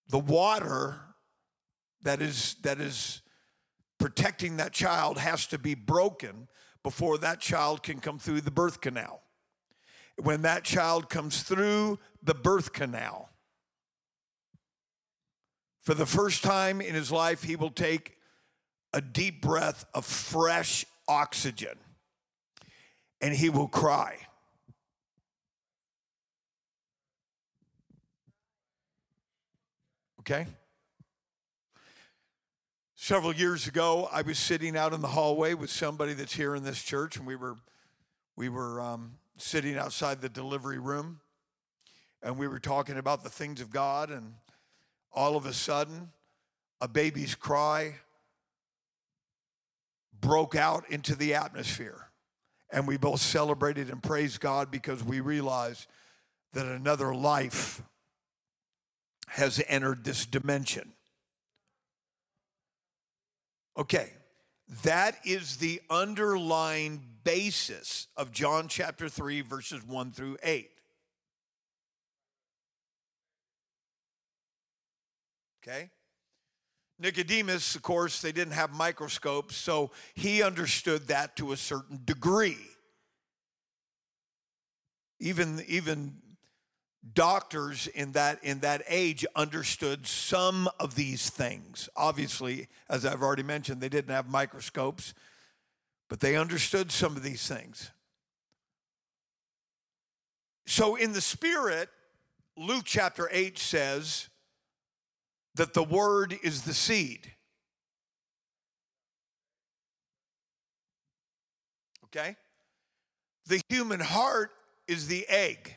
the 0.10 0.20
water 0.20 1.00
that 2.04 2.22
is, 2.22 2.56
that 2.62 2.80
is 2.80 3.22
protecting 4.00 4.58
that 4.58 4.74
child 4.74 5.18
has 5.18 5.48
to 5.48 5.58
be 5.58 5.76
broken 5.76 6.48
before 6.84 7.18
that 7.18 7.40
child 7.40 7.82
can 7.82 8.00
come 8.00 8.20
through 8.20 8.42
the 8.42 8.52
birth 8.52 8.82
canal. 8.82 9.22
When 10.22 10.42
that 10.44 10.64
child 10.64 11.10
comes 11.10 11.42
through 11.42 11.98
the 12.22 12.36
birth 12.36 12.74
canal, 12.74 13.30
for 15.82 15.94
the 15.94 16.06
first 16.06 16.44
time 16.44 16.82
in 16.82 16.94
his 16.94 17.12
life, 17.12 17.44
he 17.44 17.56
will 17.56 17.72
take 17.72 18.18
a 18.94 19.02
deep 19.02 19.42
breath 19.42 19.86
of 19.94 20.06
fresh 20.06 20.86
oxygen 21.08 21.78
and 23.22 23.34
he 23.34 23.50
will 23.50 23.68
cry. 23.68 24.18
Okay? 30.20 30.46
Several 33.06 33.36
years 33.36 33.68
ago, 33.68 34.08
I 34.14 34.22
was 34.22 34.40
sitting 34.40 34.78
out 34.78 34.94
in 34.94 35.02
the 35.02 35.10
hallway 35.10 35.56
with 35.56 35.70
somebody 35.70 36.14
that's 36.14 36.36
here 36.36 36.56
in 36.56 36.64
this 36.64 36.82
church, 36.82 37.18
and 37.18 37.28
we 37.28 37.36
were 37.36 37.58
we 38.38 38.48
were 38.48 38.80
um, 38.80 39.16
sitting 39.36 39.78
outside 39.78 40.22
the 40.22 40.30
delivery 40.30 40.80
room, 40.80 41.20
and 42.22 42.38
we 42.38 42.48
were 42.48 42.60
talking 42.60 42.98
about 42.98 43.22
the 43.22 43.30
things 43.30 43.60
of 43.60 43.72
God, 43.72 44.10
and 44.10 44.36
all 45.12 45.36
of 45.36 45.46
a 45.46 45.52
sudden, 45.52 46.14
a 46.80 46.88
baby's 46.88 47.36
cry 47.36 47.96
broke 50.22 50.56
out 50.56 50.90
into 50.90 51.14
the 51.14 51.34
atmosphere, 51.34 52.08
and 52.72 52.88
we 52.88 52.96
both 52.96 53.20
celebrated 53.20 53.90
and 53.90 54.02
praised 54.02 54.40
God 54.40 54.72
because 54.72 55.04
we 55.04 55.20
realized 55.20 55.88
that 56.54 56.68
another 56.68 57.14
life 57.14 57.82
has 59.28 59.62
entered 59.68 60.06
this 60.06 60.26
dimension. 60.26 60.94
Okay, 63.78 64.12
that 64.84 65.18
is 65.26 65.58
the 65.58 65.82
underlying 65.90 67.02
basis 67.24 68.08
of 68.16 68.32
John 68.32 68.68
chapter 68.68 69.10
3, 69.10 69.42
verses 69.42 69.84
1 69.84 70.12
through 70.12 70.38
8. 70.44 70.70
Okay? 75.64 75.90
Nicodemus, 77.00 77.76
of 77.76 77.82
course, 77.82 78.22
they 78.22 78.32
didn't 78.32 78.54
have 78.54 78.72
microscopes, 78.72 79.56
so 79.56 79.92
he 80.14 80.44
understood 80.44 81.08
that 81.08 81.36
to 81.38 81.52
a 81.52 81.58
certain 81.58 82.00
degree. 82.06 82.58
Even, 85.20 85.64
even 85.68 86.22
doctors 87.12 87.88
in 87.88 88.14
that 88.14 88.42
in 88.44 88.60
that 88.60 88.82
age 88.88 89.26
understood 89.36 90.08
some 90.08 90.70
of 90.80 90.96
these 90.96 91.30
things. 91.30 91.90
Obviously 91.98 92.68
as 92.90 93.06
i've 93.06 93.22
already 93.22 93.44
mentioned 93.44 93.82
they 93.82 93.90
didn't 93.90 94.14
have 94.14 94.30
microscopes 94.30 95.14
but 96.10 96.20
they 96.20 96.38
understood 96.38 96.92
some 96.92 97.18
of 97.18 97.24
these 97.24 97.46
things. 97.48 97.92
So 100.66 100.96
in 100.96 101.12
the 101.12 101.22
spirit 101.22 101.90
luke 102.56 102.86
chapter 102.86 103.28
8 103.32 103.60
says 103.60 104.30
that 105.56 105.74
the 105.74 105.84
word 105.84 106.38
is 106.42 106.62
the 106.62 106.74
seed. 106.74 107.34
Okay? 112.06 112.38
The 113.48 113.62
human 113.68 114.00
heart 114.00 114.52
is 114.88 115.08
the 115.08 115.28
egg 115.28 115.76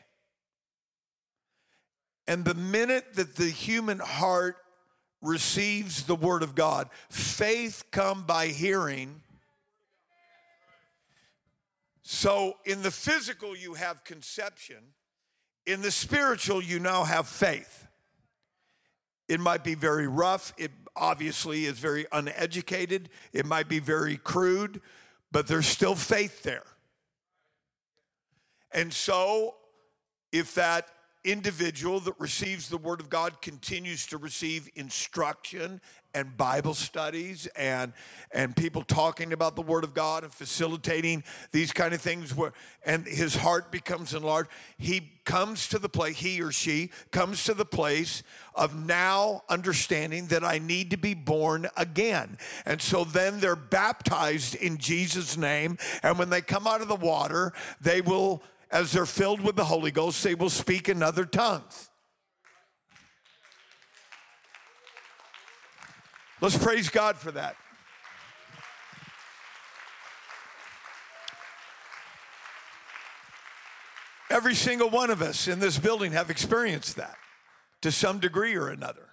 and 2.27 2.43
the 2.43 2.53
minute 2.53 3.15
that 3.15 3.35
the 3.35 3.49
human 3.49 3.99
heart 3.99 4.57
receives 5.21 6.03
the 6.03 6.15
word 6.15 6.43
of 6.43 6.55
God, 6.55 6.89
faith 7.09 7.85
come 7.91 8.23
by 8.23 8.47
hearing. 8.47 9.21
So 12.03 12.57
in 12.65 12.83
the 12.83 12.91
physical 12.91 13.55
you 13.55 13.73
have 13.73 14.03
conception, 14.03 14.93
In 15.67 15.81
the 15.81 15.91
spiritual, 15.91 16.63
you 16.63 16.79
now 16.79 17.03
have 17.03 17.27
faith. 17.27 17.87
It 19.27 19.41
might 19.41 19.65
be 19.65 19.75
very 19.75 20.07
rough. 20.07 20.53
It 20.57 20.71
obviously 20.95 21.65
is 21.65 21.77
very 21.77 22.05
uneducated. 22.13 23.09
It 23.33 23.45
might 23.45 23.67
be 23.67 23.79
very 23.79 24.15
crude, 24.15 24.79
but 25.29 25.45
there's 25.47 25.67
still 25.67 25.95
faith 25.95 26.41
there. 26.43 26.63
And 28.71 28.93
so, 28.93 29.55
if 30.31 30.55
that 30.55 30.87
individual 31.27 31.99
that 31.99 32.13
receives 32.19 32.69
the 32.69 32.77
Word 32.77 33.01
of 33.01 33.09
God 33.09 33.41
continues 33.41 34.07
to 34.07 34.17
receive 34.17 34.69
instruction 34.75 35.81
and 36.13 36.35
Bible 36.37 36.73
studies 36.73 37.47
and 37.55 37.91
and 38.31 38.55
people 38.55 38.81
talking 38.81 39.33
about 39.33 39.57
the 39.57 39.61
Word 39.61 39.83
of 39.83 39.93
God 39.93 40.23
and 40.23 40.33
facilitating 40.33 41.23
these 41.51 41.73
kind 41.73 41.93
of 41.93 42.01
things 42.01 42.33
where 42.33 42.53
and 42.85 43.05
his 43.05 43.35
heart 43.35 43.71
becomes 43.71 44.13
enlarged. 44.13 44.49
He 44.77 45.11
comes 45.25 45.67
to 45.67 45.79
the 45.79 45.89
place, 45.89 46.15
he 46.15 46.41
or 46.41 46.53
she 46.53 46.91
comes 47.11 47.43
to 47.43 47.53
the 47.53 47.65
place 47.65 48.23
of 48.55 48.73
now 48.73 49.43
understanding 49.49 50.27
that 50.27 50.45
I 50.45 50.59
need 50.59 50.91
to 50.91 50.97
be 50.97 51.13
born 51.13 51.67
again. 51.75 52.37
And 52.65 52.81
so 52.81 53.03
then 53.03 53.41
they're 53.41 53.57
baptized 53.57 54.55
in 54.55 54.77
Jesus' 54.77 55.35
name. 55.35 55.77
And 56.03 56.17
when 56.17 56.29
they 56.29 56.41
come 56.41 56.65
out 56.65 56.81
of 56.81 56.87
the 56.87 56.95
water, 56.95 57.51
they 57.81 57.99
will 57.99 58.41
as 58.71 58.91
they're 58.91 59.05
filled 59.05 59.41
with 59.41 59.55
the 59.55 59.65
Holy 59.65 59.91
Ghost, 59.91 60.23
they 60.23 60.35
will 60.35 60.49
speak 60.49 60.89
in 60.89 61.01
other 61.01 61.25
tongues. 61.25 61.89
Let's 66.39 66.57
praise 66.57 66.89
God 66.89 67.17
for 67.17 67.31
that. 67.31 67.55
Every 74.29 74.53
single 74.53 74.89
one 74.89 75.09
of 75.09 75.21
us 75.21 75.47
in 75.47 75.59
this 75.59 75.79
building 75.79 76.11
have 76.11 76.29
experienced 76.29 76.97
that 76.97 77.15
to 77.81 77.91
some 77.91 78.19
degree 78.19 78.55
or 78.55 78.67
another. 78.69 79.09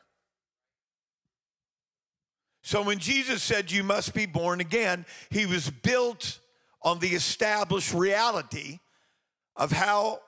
So 2.62 2.83
when 2.83 2.99
Jesus 2.99 3.43
said 3.43 3.71
you 3.71 3.85
must 3.85 4.12
be 4.12 4.27
born 4.27 4.61
again, 4.61 5.07
he 5.31 5.47
was 5.47 5.71
built 5.71 6.40
on 6.83 6.99
the 6.99 7.09
established 7.09 7.95
reality 7.95 8.81
of 9.57 9.73
how 9.73 10.21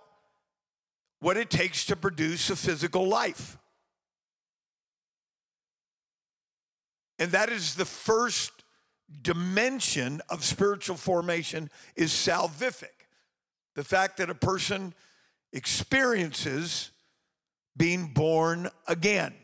what 1.21 1.37
it 1.37 1.51
takes 1.51 1.87
to 1.87 1.97
produce 1.97 2.51
a 2.51 2.57
physical 2.57 3.07
life. 3.07 3.59
And 7.19 7.33
that 7.33 7.49
is 7.49 7.75
the 7.75 7.87
first 7.87 8.53
dimension 9.23 10.21
of 10.29 10.45
spiritual 10.45 10.97
formation 10.97 11.71
is 11.95 12.11
salvific. 12.11 13.07
The 13.75 13.85
fact 13.85 14.19
that 14.19 14.31
a 14.31 14.35
person 14.35 14.95
experiences 15.53 16.91
being 17.77 18.09
born 18.09 18.69
again. 18.87 19.35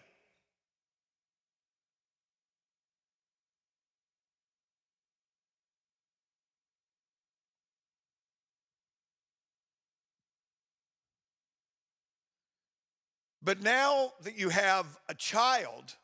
But 13.43 13.61
now 13.61 14.13
that 14.23 14.39
you 14.39 14.51
have 14.51 14.87
a 15.09 15.15
child, 15.15 15.97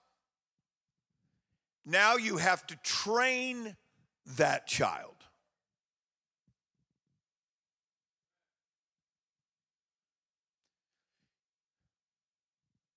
now 1.87 2.17
you 2.17 2.37
have 2.37 2.67
to 2.67 2.77
train 2.83 3.77
that 4.37 4.67
child. 4.67 5.15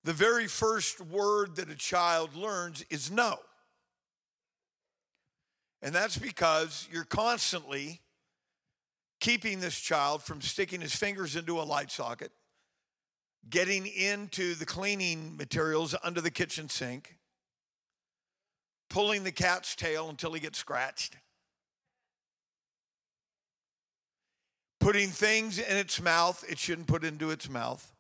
The 0.04 0.14
very 0.14 0.48
first 0.48 1.00
word 1.00 1.58
that 1.58 1.70
a 1.70 1.76
child 1.76 2.36
learns 2.36 2.84
is 2.90 3.12
no. 3.12 3.38
And 5.84 5.94
that's 5.94 6.18
because 6.18 6.88
you're 6.92 7.04
constantly 7.04 8.02
keeping 9.20 9.60
this 9.60 9.80
child 9.80 10.24
from 10.24 10.42
sticking 10.42 10.82
his 10.82 10.96
fingers 10.96 11.36
into 11.36 11.60
a 11.60 11.62
light 11.62 11.92
socket 11.92 12.32
getting 13.50 13.88
into 13.88 14.56
the 14.56 14.66
cleaning 14.66 15.36
materials 15.38 15.96
under 16.04 16.22
the 16.22 16.32
kitchen 16.32 16.70
sink, 16.70 17.18
pulling 18.90 19.24
the 19.24 19.32
cat's 19.32 19.76
tail 19.76 20.10
until 20.10 20.34
he 20.34 20.40
gets 20.40 20.58
scratched, 20.58 21.18
putting 24.80 25.10
things 25.10 25.60
in 25.60 25.78
its 25.78 26.02
mouth 26.02 26.44
it 26.48 26.58
shouldn't 26.58 26.88
put 26.88 27.04
into 27.04 27.32
its 27.32 27.50
mouth, 27.50 27.92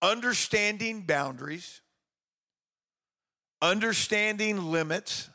understanding 0.00 1.02
boundaries, 1.02 1.80
understanding 3.60 4.70
limits, 4.70 5.28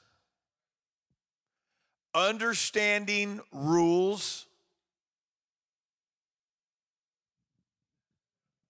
understanding 2.13 3.39
rules 3.51 4.46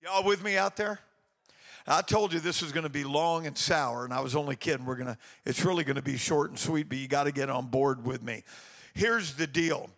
Y'all 0.08 0.24
with 0.24 0.42
me 0.42 0.56
out 0.56 0.78
there? 0.78 1.02
I 1.86 2.02
told 2.02 2.32
you 2.32 2.40
this 2.40 2.62
was 2.62 2.72
going 2.72 2.86
to 2.86 2.90
be 2.90 3.04
long 3.04 3.46
and 3.46 3.58
sour, 3.58 4.06
and 4.06 4.14
I 4.14 4.22
was 4.22 4.38
only 4.38 4.56
kidding. 4.56 4.86
We're 4.86 4.96
going 4.96 5.08
to, 5.08 5.18
it's 5.46 5.66
really 5.66 5.84
going 5.84 5.98
to 5.98 6.02
be 6.02 6.16
short 6.16 6.50
and 6.50 6.58
sweet, 6.58 6.88
but 6.88 6.98
you 6.98 7.10
got 7.10 7.26
to 7.26 7.34
get 7.34 7.50
on 7.50 7.66
board 7.68 8.06
with 8.06 8.24
me. 8.24 8.44
Here's 8.94 9.34
the 9.34 9.46
deal 9.46 9.90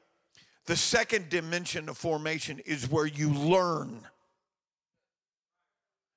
the 0.66 0.76
second 0.76 1.30
dimension 1.30 1.90
of 1.90 1.96
formation 1.96 2.60
is 2.66 2.90
where 2.90 3.06
you 3.06 3.30
learn. 3.30 4.02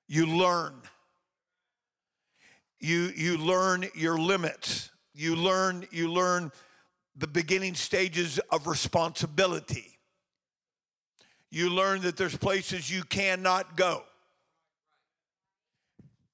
You 0.09 0.25
learn. 0.25 0.73
You, 2.81 3.13
you 3.15 3.37
learn 3.37 3.85
your 3.95 4.17
limits. 4.17 4.91
You 5.15 5.37
learn, 5.37 5.87
you 5.91 6.11
learn 6.11 6.51
the 7.15 7.27
beginning 7.27 7.75
stages 7.75 8.39
of 8.51 8.67
responsibility 8.67 9.92
you 11.53 11.69
learn 11.69 12.01
that 12.01 12.17
there's 12.17 12.37
places 12.37 12.91
you 12.91 13.05
cannot 13.05 13.77
go. 13.77 14.03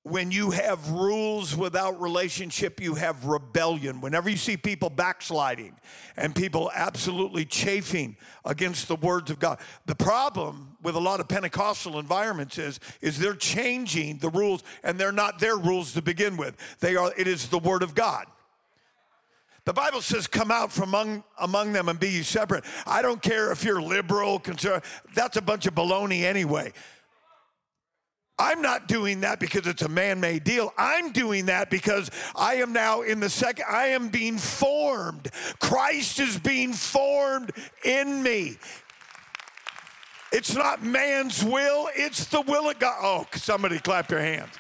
When 0.04 0.30
you 0.30 0.52
have 0.52 0.90
rules 0.90 1.56
without 1.56 2.00
relationship, 2.00 2.80
you 2.80 2.94
have 2.94 3.26
rebellion. 3.26 4.00
Whenever 4.00 4.30
you 4.30 4.36
see 4.36 4.56
people 4.56 4.88
backsliding 4.88 5.76
and 6.16 6.34
people 6.34 6.70
absolutely 6.72 7.44
chafing 7.44 8.16
against 8.44 8.86
the 8.86 8.94
words 8.94 9.30
of 9.30 9.40
God, 9.40 9.58
the 9.86 9.96
problem 9.96 10.76
with 10.82 10.94
a 10.94 11.00
lot 11.00 11.18
of 11.18 11.28
Pentecostal 11.28 11.98
environments 11.98 12.56
is, 12.56 12.78
is 13.02 13.18
they're 13.18 13.34
changing 13.34 14.18
the 14.18 14.30
rules 14.30 14.62
and 14.84 14.98
they're 14.98 15.12
not 15.12 15.40
their 15.40 15.56
rules 15.56 15.92
to 15.94 16.00
begin 16.00 16.36
with. 16.36 16.56
They 16.78 16.94
are, 16.94 17.12
it 17.18 17.26
is 17.26 17.48
the 17.48 17.58
word 17.58 17.82
of 17.82 17.94
God. 17.94 18.26
The 19.68 19.74
Bible 19.74 20.00
says, 20.00 20.26
come 20.26 20.50
out 20.50 20.72
from 20.72 20.94
among, 20.94 21.24
among 21.38 21.74
them 21.74 21.90
and 21.90 22.00
be 22.00 22.08
ye 22.08 22.22
separate. 22.22 22.64
I 22.86 23.02
don't 23.02 23.20
care 23.20 23.52
if 23.52 23.64
you're 23.64 23.82
liberal, 23.82 24.38
conservative, 24.38 25.02
that's 25.14 25.36
a 25.36 25.42
bunch 25.42 25.66
of 25.66 25.74
baloney 25.74 26.22
anyway. 26.22 26.72
I'm 28.38 28.62
not 28.62 28.88
doing 28.88 29.20
that 29.20 29.40
because 29.40 29.66
it's 29.66 29.82
a 29.82 29.88
man 29.90 30.20
made 30.20 30.44
deal. 30.44 30.72
I'm 30.78 31.12
doing 31.12 31.44
that 31.46 31.68
because 31.68 32.10
I 32.34 32.54
am 32.54 32.72
now 32.72 33.02
in 33.02 33.20
the 33.20 33.28
second, 33.28 33.66
I 33.68 33.88
am 33.88 34.08
being 34.08 34.38
formed. 34.38 35.30
Christ 35.60 36.18
is 36.18 36.38
being 36.38 36.72
formed 36.72 37.50
in 37.84 38.22
me. 38.22 38.56
It's 40.32 40.54
not 40.54 40.82
man's 40.82 41.44
will, 41.44 41.90
it's 41.94 42.24
the 42.24 42.40
will 42.40 42.70
of 42.70 42.78
God. 42.78 42.96
Oh, 43.02 43.26
somebody 43.34 43.80
clap 43.80 44.10
your 44.10 44.20
hands. 44.20 44.54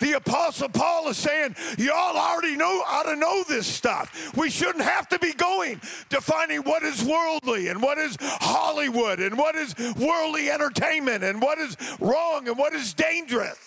The 0.00 0.12
Apostle 0.14 0.68
Paul 0.68 1.08
is 1.08 1.16
saying, 1.16 1.56
Y'all 1.78 2.16
already 2.16 2.56
know 2.56 2.82
ought 2.86 3.04
to 3.04 3.16
know 3.16 3.44
this 3.48 3.66
stuff. 3.66 4.36
We 4.36 4.50
shouldn't 4.50 4.84
have 4.84 5.08
to 5.08 5.18
be 5.18 5.32
going 5.32 5.80
defining 6.08 6.60
what 6.60 6.82
is 6.82 7.02
worldly 7.02 7.68
and 7.68 7.82
what 7.82 7.98
is 7.98 8.16
Hollywood 8.20 9.20
and 9.20 9.38
what 9.38 9.54
is 9.54 9.74
worldly 9.96 10.50
entertainment 10.50 11.24
and 11.24 11.40
what 11.40 11.58
is 11.58 11.76
wrong 12.00 12.48
and 12.48 12.58
what 12.58 12.74
is 12.74 12.92
dangerous. 12.94 13.58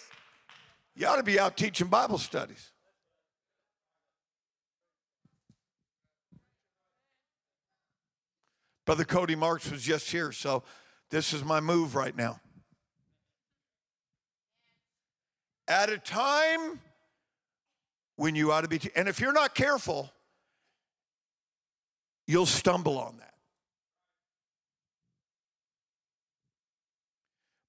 You 0.96 1.08
ought 1.08 1.16
to 1.16 1.24
be 1.24 1.40
out 1.40 1.58
teaching 1.58 1.88
Bible 1.88 2.18
studies. 2.18 2.72
Brother 8.86 9.06
Cody 9.06 9.36
Marks 9.36 9.70
was 9.70 9.84
just 9.84 10.10
here, 10.10 10.32
so 10.32 10.64
this 11.12 11.32
is 11.32 11.44
my 11.44 11.60
move 11.60 11.96
right 11.96 12.16
now. 12.16 12.40
At 15.70 15.90
a 15.90 15.98
time 15.98 16.80
when 18.16 18.36
you 18.36 18.52
ought 18.52 18.62
to 18.62 18.68
be. 18.68 18.82
And 18.96 19.08
if 19.08 19.22
you're 19.22 19.32
not 19.32 19.56
careful, 19.56 20.12
you'll 22.28 22.46
stumble 22.48 22.98
on 22.98 23.18
that. 23.18 23.34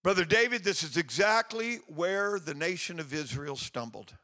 Brother 0.03 0.25
David, 0.25 0.65
this 0.65 0.83
is 0.83 0.97
exactly 0.97 1.81
where 1.95 2.41
the 2.41 2.55
nation 2.55 2.99
of 2.99 3.13
Israel 3.13 3.55
stumbled. 3.55 4.17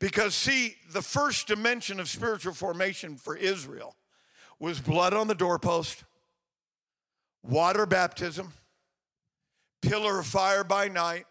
Because, 0.00 0.34
see, 0.34 0.74
the 0.92 1.00
first 1.00 1.46
dimension 1.46 2.00
of 2.00 2.08
spiritual 2.08 2.54
formation 2.54 3.16
for 3.16 3.36
Israel 3.36 3.94
was 4.58 4.80
blood 4.80 5.14
on 5.14 5.28
the 5.28 5.34
doorpost, 5.34 6.02
water 7.44 7.86
baptism, 7.86 8.52
pillar 9.80 10.18
of 10.18 10.26
fire 10.26 10.64
by 10.64 10.88
night, 10.88 11.26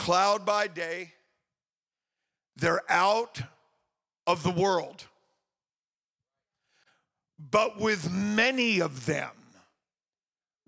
cloud 0.00 0.46
by 0.46 0.66
day. 0.66 1.12
They're 2.56 2.80
out 2.90 3.42
of 4.26 4.42
the 4.42 4.50
world. 4.50 5.04
But 7.38 7.78
with 7.78 8.10
many 8.10 8.80
of 8.80 9.04
them, 9.04 9.30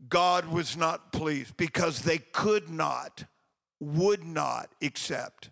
God 0.06 0.52
was 0.52 0.76
not 0.76 1.12
pleased 1.12 1.56
because 1.56 2.02
they 2.02 2.18
could 2.18 2.68
not, 2.68 3.24
would 3.80 4.22
not 4.22 4.68
accept 4.82 5.48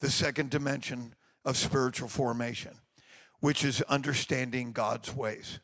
the 0.00 0.10
second 0.10 0.50
dimension 0.50 1.14
of 1.44 1.56
spiritual 1.56 2.08
formation, 2.08 2.74
which 3.38 3.64
is 3.64 3.82
understanding 3.82 4.72
God's 4.72 5.14
ways. 5.14 5.60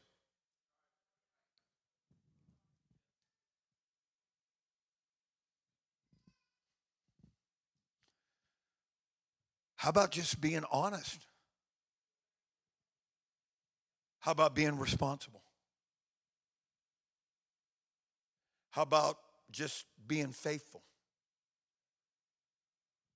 How 9.77 9.91
about 9.91 10.11
just 10.11 10.41
being 10.41 10.65
honest? 10.71 11.27
How 14.21 14.33
about 14.33 14.55
being 14.55 14.79
responsible? 14.79 15.43
How 18.71 18.83
about 18.83 19.19
just 19.51 19.87
being 20.07 20.33
faithful? 20.33 20.83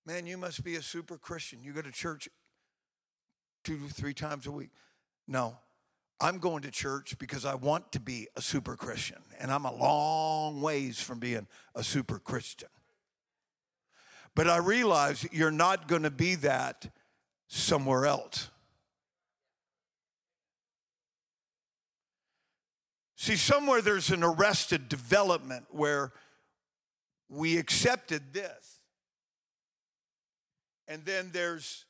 Man, 0.06 0.26
you 0.26 0.38
must 0.38 0.64
be 0.64 0.76
a 0.76 0.82
super 0.82 1.18
Christian. 1.18 1.62
You 1.62 1.72
go 1.72 1.82
to 1.82 1.92
church 1.92 2.28
two, 3.64 3.78
to 3.78 3.92
three 3.92 4.14
times 4.14 4.46
a 4.46 4.50
week. 4.50 4.70
No, 5.26 5.58
I'm 6.20 6.38
going 6.38 6.62
to 6.62 6.70
church 6.70 7.18
because 7.18 7.44
I 7.44 7.54
want 7.54 7.92
to 7.92 8.00
be 8.00 8.28
a 8.36 8.42
super 8.42 8.76
Christian, 8.76 9.18
and 9.38 9.50
I'm 9.50 9.64
a 9.64 9.74
long 9.74 10.60
ways 10.60 11.00
from 11.00 11.18
being 11.18 11.46
a 11.74 11.82
super 11.82 12.18
Christian. 12.18 12.68
But 14.34 14.48
I 14.48 14.58
realize 14.58 15.26
you're 15.32 15.50
not 15.50 15.88
going 15.88 16.02
to 16.02 16.10
be 16.10 16.36
that 16.36 16.88
somewhere 17.48 18.06
else. 18.06 18.48
See, 23.16 23.36
somewhere 23.36 23.82
there's 23.82 24.10
an 24.10 24.22
arrested 24.22 24.88
development 24.88 25.66
where 25.70 26.12
we 27.28 27.58
accepted 27.58 28.32
this. 28.32 28.80
And 30.88 31.04
then 31.04 31.30
there's 31.32 31.84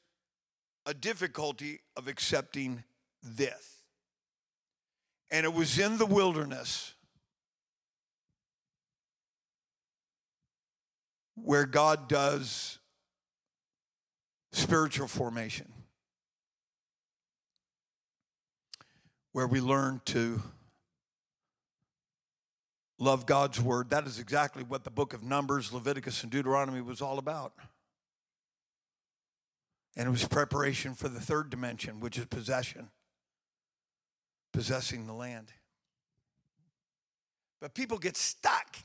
a 0.87 0.93
difficulty 0.93 1.81
of 1.97 2.09
accepting 2.09 2.83
this. 3.23 3.85
And 5.31 5.47
it 5.47 5.55
was 5.55 5.79
in 5.79 5.99
the 5.99 6.07
wilderness 6.07 6.95
where 11.45 11.67
God 11.67 12.09
does 12.09 12.79
spiritual 14.53 15.07
formation, 15.07 15.73
where 19.33 19.47
we 19.47 19.61
learn 19.61 20.01
to 20.07 20.43
love 22.99 23.27
God's 23.27 23.61
word. 23.61 23.91
That 23.91 24.07
is 24.07 24.19
exactly 24.19 24.63
what 24.63 24.85
the 24.85 24.91
book 24.91 25.15
of 25.15 25.23
Numbers, 25.23 25.73
Leviticus, 25.73 26.23
and 26.23 26.31
Deuteronomy 26.31 26.81
was 26.81 27.01
all 27.01 27.19
about. 27.19 27.53
And 29.97 30.07
it 30.07 30.11
was 30.11 30.27
preparation 30.27 30.95
for 30.95 31.09
the 31.09 31.21
third 31.21 31.51
dimension, 31.51 32.01
which 32.01 32.19
is 32.19 32.27
possession, 32.27 32.91
possessing 34.53 35.07
the 35.07 35.13
land. 35.13 35.53
But 37.61 37.75
people 37.75 37.99
get 37.99 38.17
stuck 38.17 38.77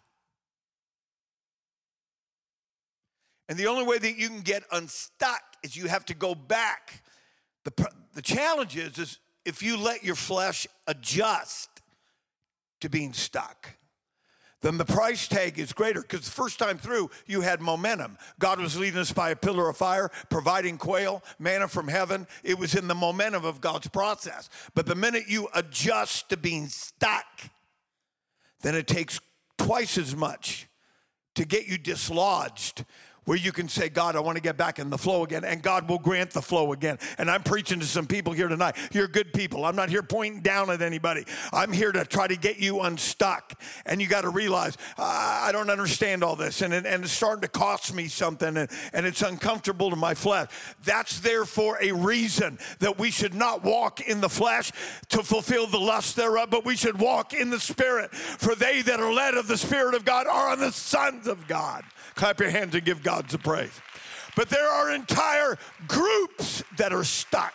And 3.48 3.58
the 3.58 3.68
only 3.68 3.84
way 3.84 3.98
that 3.98 4.18
you 4.18 4.28
can 4.28 4.42
get 4.42 4.64
unstuck 4.72 5.42
is 5.64 5.76
you 5.76 5.88
have 5.88 6.06
to 6.06 6.14
go 6.14 6.34
back. 6.34 7.04
The, 7.64 7.88
the 8.14 8.22
challenge 8.22 8.76
is, 8.76 8.98
is 8.98 9.20
if 9.46 9.62
you 9.62 9.78
let 9.78 10.04
your 10.04 10.16
flesh 10.16 10.68
adjust 10.88 11.70
to 12.82 12.90
being 12.90 13.14
stuck, 13.14 13.76
then 14.62 14.80
the 14.80 14.86
price 14.86 15.28
tag 15.28 15.60
is 15.60 15.74
greater 15.74 16.02
because 16.02 16.26
the 16.26 16.32
first 16.32 16.58
time 16.58 16.80
through 16.80 17.12
you 17.28 17.42
had 17.42 17.62
momentum. 17.62 18.18
God 18.40 18.60
was 18.60 18.80
leading 18.80 19.00
us 19.00 19.14
by 19.14 19.30
a 19.30 19.36
pillar 19.36 19.70
of 19.70 19.78
fire, 19.78 20.10
providing 20.32 20.80
quail, 20.80 21.24
manna 21.38 21.68
from 21.68 21.88
heaven. 21.88 22.26
It 22.44 22.58
was 22.58 22.74
in 22.74 22.88
the 22.88 22.96
momentum 22.96 23.46
of 23.46 23.62
God's 23.62 23.88
process. 23.88 24.50
But 24.74 24.88
the 24.88 24.96
minute 24.96 25.26
you 25.28 25.50
adjust 25.54 26.30
to 26.30 26.38
being 26.38 26.68
stuck, 26.68 27.26
then 28.62 28.74
it 28.74 28.88
takes 28.88 29.20
twice 29.60 30.00
as 30.00 30.16
much 30.16 30.68
to 31.36 31.46
get 31.46 31.68
you 31.68 31.78
dislodged 31.78 32.86
where 33.26 33.38
you 33.38 33.52
can 33.52 33.68
say, 33.68 33.90
God, 33.90 34.16
I 34.16 34.20
want 34.20 34.38
to 34.38 34.42
get 34.42 34.58
back 34.58 34.80
in 34.80 34.90
the 34.90 34.98
flow 34.98 35.24
again, 35.24 35.44
and 35.44 35.62
God 35.62 35.90
will 35.90 36.00
grant 36.00 36.32
the 36.32 36.42
flow 36.42 36.72
again. 36.74 36.98
And 37.18 37.30
I'm 37.30 37.44
preaching 37.44 37.80
to 37.80 37.86
some 37.86 38.08
people 38.08 38.34
here 38.34 38.48
tonight. 38.48 38.76
You're 38.92 39.08
good 39.08 39.34
people. 39.34 39.66
I'm 39.66 39.76
not 39.76 39.90
here 39.90 40.04
pointing 40.04 40.42
down 40.42 40.70
at 40.70 40.82
anybody. 40.82 41.26
I'm 41.52 41.72
here 41.72 41.92
to 41.92 42.06
try 42.06 42.28
to 42.28 42.36
get 42.36 42.58
you 42.58 42.82
unstuck. 42.82 43.60
And 43.86 44.02
you 44.02 44.08
got 44.08 44.22
to 44.22 44.30
realize, 44.30 44.78
I 44.98 45.50
don't 45.52 45.70
understand 45.70 46.24
all 46.24 46.36
this, 46.36 46.62
and, 46.62 46.74
and 46.74 47.04
it's 47.04 47.12
starting 47.12 47.42
to 47.42 47.48
cost 47.48 47.94
me 47.94 48.08
something, 48.08 48.58
and, 48.58 48.70
and 48.94 49.06
it's 49.06 49.22
uncomfortable 49.22 49.90
to 49.90 49.96
my 49.96 50.14
flesh. 50.14 50.50
That's 50.84 51.20
there 51.20 51.46
for 51.46 51.78
a 51.82 51.92
reason 51.92 52.60
that 52.80 52.98
we 52.98 53.12
should 53.12 53.34
not 53.34 53.64
walk 53.64 54.02
in 54.02 54.22
the 54.22 54.30
flesh 54.30 54.72
to 55.10 55.24
fulfill 55.24 55.68
the 55.68 55.80
lust 55.80 56.16
thereof, 56.16 56.50
but 56.50 56.66
we 56.66 56.76
should 56.76 57.00
walk 57.00 57.34
in 57.34 57.50
the 57.50 57.60
Spirit. 57.60 58.14
For 58.14 58.56
they 58.56 58.82
that 58.84 59.00
are 59.00 59.12
led 59.12 59.36
of 59.36 59.48
the 59.48 59.58
Spirit 59.58 59.96
of 59.96 60.06
God 60.06 60.28
are 60.28 60.56
the 60.56 60.72
sons 60.72 61.28
of 61.28 61.48
God. 61.48 61.84
Clap 62.16 62.40
your 62.40 62.50
hands 62.50 62.74
and 62.74 62.84
give 62.84 63.04
God 63.04 63.30
some 63.30 63.42
praise. 63.42 63.80
But 64.36 64.50
there 64.50 64.68
are 64.68 64.94
entire 64.94 65.58
groups 65.88 66.64
that 66.78 66.94
are 66.94 67.04
stuck. 67.04 67.54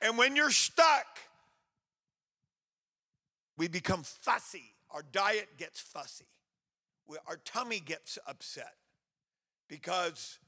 And 0.00 0.16
when 0.16 0.36
you're 0.36 0.50
stuck, 0.50 1.06
we 3.56 3.68
become 3.68 4.02
fussy. 4.04 4.74
Our 4.90 5.02
diet 5.12 5.48
gets 5.58 5.80
fussy. 5.80 6.28
our 7.26 7.36
tummy 7.44 7.80
gets 7.80 8.18
upset 8.26 8.74
because 9.68 10.38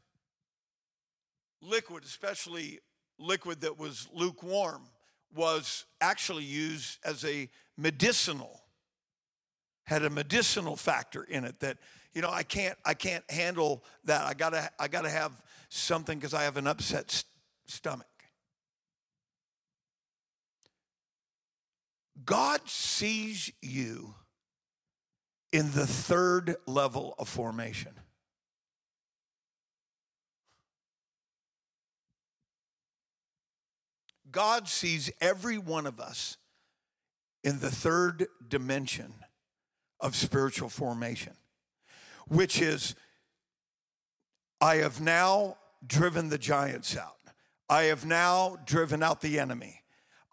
liquid, 1.61 2.05
especially 2.05 2.81
liquid 3.19 3.61
that 3.63 3.79
was 3.79 4.09
lukewarm, 4.13 4.83
was 5.35 5.85
actually 6.01 6.45
used 6.45 6.99
as 7.05 7.25
a 7.25 7.49
medicinal 7.77 8.60
had 9.91 10.05
a 10.05 10.11
medicinal 10.11 10.77
factor 10.77 11.25
in 11.25 11.45
it 11.45 11.59
that 11.59 11.77
you 12.15 12.23
know 12.23 12.31
i 12.31 12.45
can't 12.45 12.79
i 12.85 12.95
can't 12.95 13.29
handle 13.29 13.83
that. 14.05 14.25
I 14.25 14.35
gotta 14.35 14.71
i 14.79 14.87
gotta 14.87 15.11
have 15.11 15.33
something 15.69 16.17
because 16.17 16.33
i 16.33 16.45
have 16.45 16.57
an 16.57 16.69
upset 16.69 17.11
st- 17.11 17.27
stomach. 17.67 18.07
God 22.25 22.61
sees 22.69 23.51
you 23.61 24.15
in 25.53 25.73
the 25.73 25.89
third 25.89 26.55
level 26.69 27.17
of 27.19 27.29
formation. 27.29 27.93
God 34.31 34.69
sees 34.69 35.11
every 35.21 35.59
one 35.59 35.87
of 35.87 35.99
us 35.99 36.37
in 37.43 37.59
the 37.59 37.71
third 37.71 38.29
dimension 38.47 39.15
of 40.01 40.17
spiritual 40.17 40.69
formation, 40.69 41.35
which 42.29 42.61
is 42.61 42.95
I 44.61 44.77
have 44.77 45.01
now 45.01 45.57
driven 45.87 46.29
the 46.29 46.39
giants 46.39 46.97
out. 46.97 47.17
I 47.69 47.85
have 47.85 48.05
now 48.05 48.57
driven 48.67 49.03
out 49.03 49.21
the 49.21 49.39
enemy. 49.39 49.83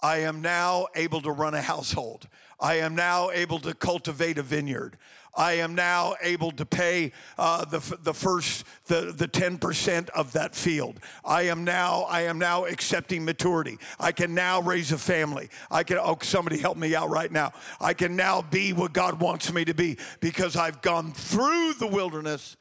I 0.02 0.18
am 0.20 0.42
now 0.42 0.88
able 0.96 1.22
to 1.22 1.32
run 1.32 1.54
a 1.54 1.62
household. 1.62 2.28
I 2.60 2.76
am 2.76 2.96
now 2.96 3.30
able 3.32 3.60
to 3.60 3.74
cultivate 3.74 4.38
a 4.38 4.44
vineyard. 4.44 4.98
I 5.38 5.54
am 5.54 5.76
now 5.76 6.16
able 6.22 6.52
to 6.54 6.66
pay 6.66 7.12
uh, 7.38 7.64
the, 7.66 7.80
the 8.02 8.14
first 8.14 8.66
the, 8.86 9.14
the 9.16 9.28
10% 9.28 10.10
of 10.10 10.34
that 10.34 10.56
field. 10.56 11.00
I 11.24 11.44
am 11.44 11.64
now 11.64 12.02
I 12.10 12.22
am 12.22 12.40
now 12.40 12.66
accepting 12.66 13.24
maturity. 13.24 13.78
I 14.00 14.12
can 14.12 14.34
now 14.34 14.62
raise 14.62 14.92
a 14.92 14.98
family. 14.98 15.50
I 15.70 15.84
can 15.84 16.00
oh 16.00 16.18
somebody 16.22 16.58
help 16.58 16.78
me 16.78 16.96
out 16.96 17.12
right 17.12 17.32
now. 17.32 17.54
I 17.80 17.94
can 17.94 18.16
now 18.16 18.42
be 18.42 18.74
what 18.74 18.94
God 18.94 19.20
wants 19.20 19.54
me 19.54 19.64
to 19.66 19.76
be 19.76 19.98
because 20.20 20.56
I've 20.56 20.82
gone 20.82 21.12
through 21.12 21.74
the 21.74 21.88
wilderness 21.88 22.58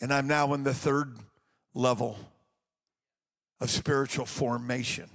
and 0.00 0.12
I'm 0.12 0.26
now 0.26 0.52
in 0.52 0.64
the 0.64 0.74
third 0.74 1.16
level 1.72 2.18
of 3.58 3.70
spiritual 3.70 4.26
formation. 4.26 5.08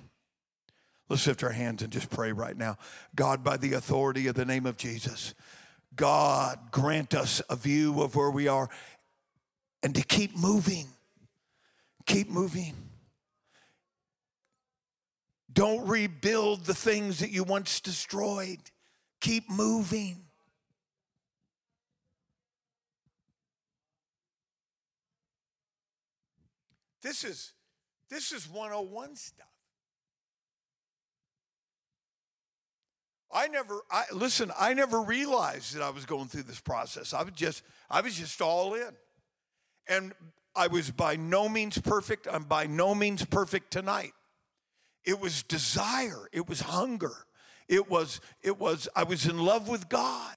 Let's 1.10 1.28
lift 1.28 1.44
our 1.44 1.52
hands 1.52 1.82
and 1.82 1.92
just 1.92 2.10
pray 2.10 2.32
right 2.32 2.58
now. 2.58 2.78
God, 3.16 3.44
by 3.44 3.58
the 3.58 3.74
authority 3.74 4.28
of 4.28 4.36
the 4.36 4.46
name 4.46 4.66
of 4.66 4.78
Jesus, 4.78 5.34
God, 5.96 6.72
grant 6.72 7.14
us 7.14 7.42
a 7.50 7.56
view 7.56 8.02
of 8.02 8.16
where 8.16 8.32
we 8.32 8.48
are 8.48 8.70
and 9.84 9.94
to 9.96 10.02
keep 10.02 10.36
moving. 10.36 10.88
Keep 12.06 12.30
moving. 12.30 12.74
Don't 15.52 15.88
rebuild 15.88 16.66
the 16.66 16.74
things 16.74 17.20
that 17.20 17.32
you 17.32 17.44
once 17.44 17.80
destroyed. 17.80 18.60
keep 19.22 19.50
moving. 19.50 20.26
This 27.02 27.24
is 27.24 27.54
this 28.10 28.32
is 28.32 28.50
101 28.50 29.16
stuff. 29.16 29.53
I 33.34 33.48
never 33.48 33.82
I 33.90 34.04
listen, 34.14 34.52
I 34.58 34.74
never 34.74 35.02
realized 35.02 35.76
that 35.76 35.82
I 35.82 35.90
was 35.90 36.06
going 36.06 36.28
through 36.28 36.44
this 36.44 36.60
process. 36.60 37.14
I 37.14 37.24
was 37.24 37.34
just 37.34 37.64
I 37.90 38.02
was 38.02 38.16
just 38.16 38.42
all 38.42 38.76
in. 38.76 38.92
And 39.88 40.14
I 40.56 40.68
was 40.68 40.92
by 40.92 41.16
no 41.16 41.50
means 41.50 41.78
perfect. 41.78 42.28
I'm 42.32 42.44
by 42.44 42.68
no 42.68 42.94
means 42.94 43.26
perfect 43.26 43.72
tonight. 43.72 44.14
It 45.04 45.20
was 45.20 45.44
desire, 45.44 46.30
it 46.32 46.48
was 46.48 46.62
hunger. 46.62 47.26
It 47.68 47.90
was 47.90 48.22
it 48.42 48.60
was 48.60 48.88
I 48.96 49.04
was 49.04 49.26
in 49.26 49.38
love 49.38 49.68
with 49.68 49.90
God. 49.90 50.36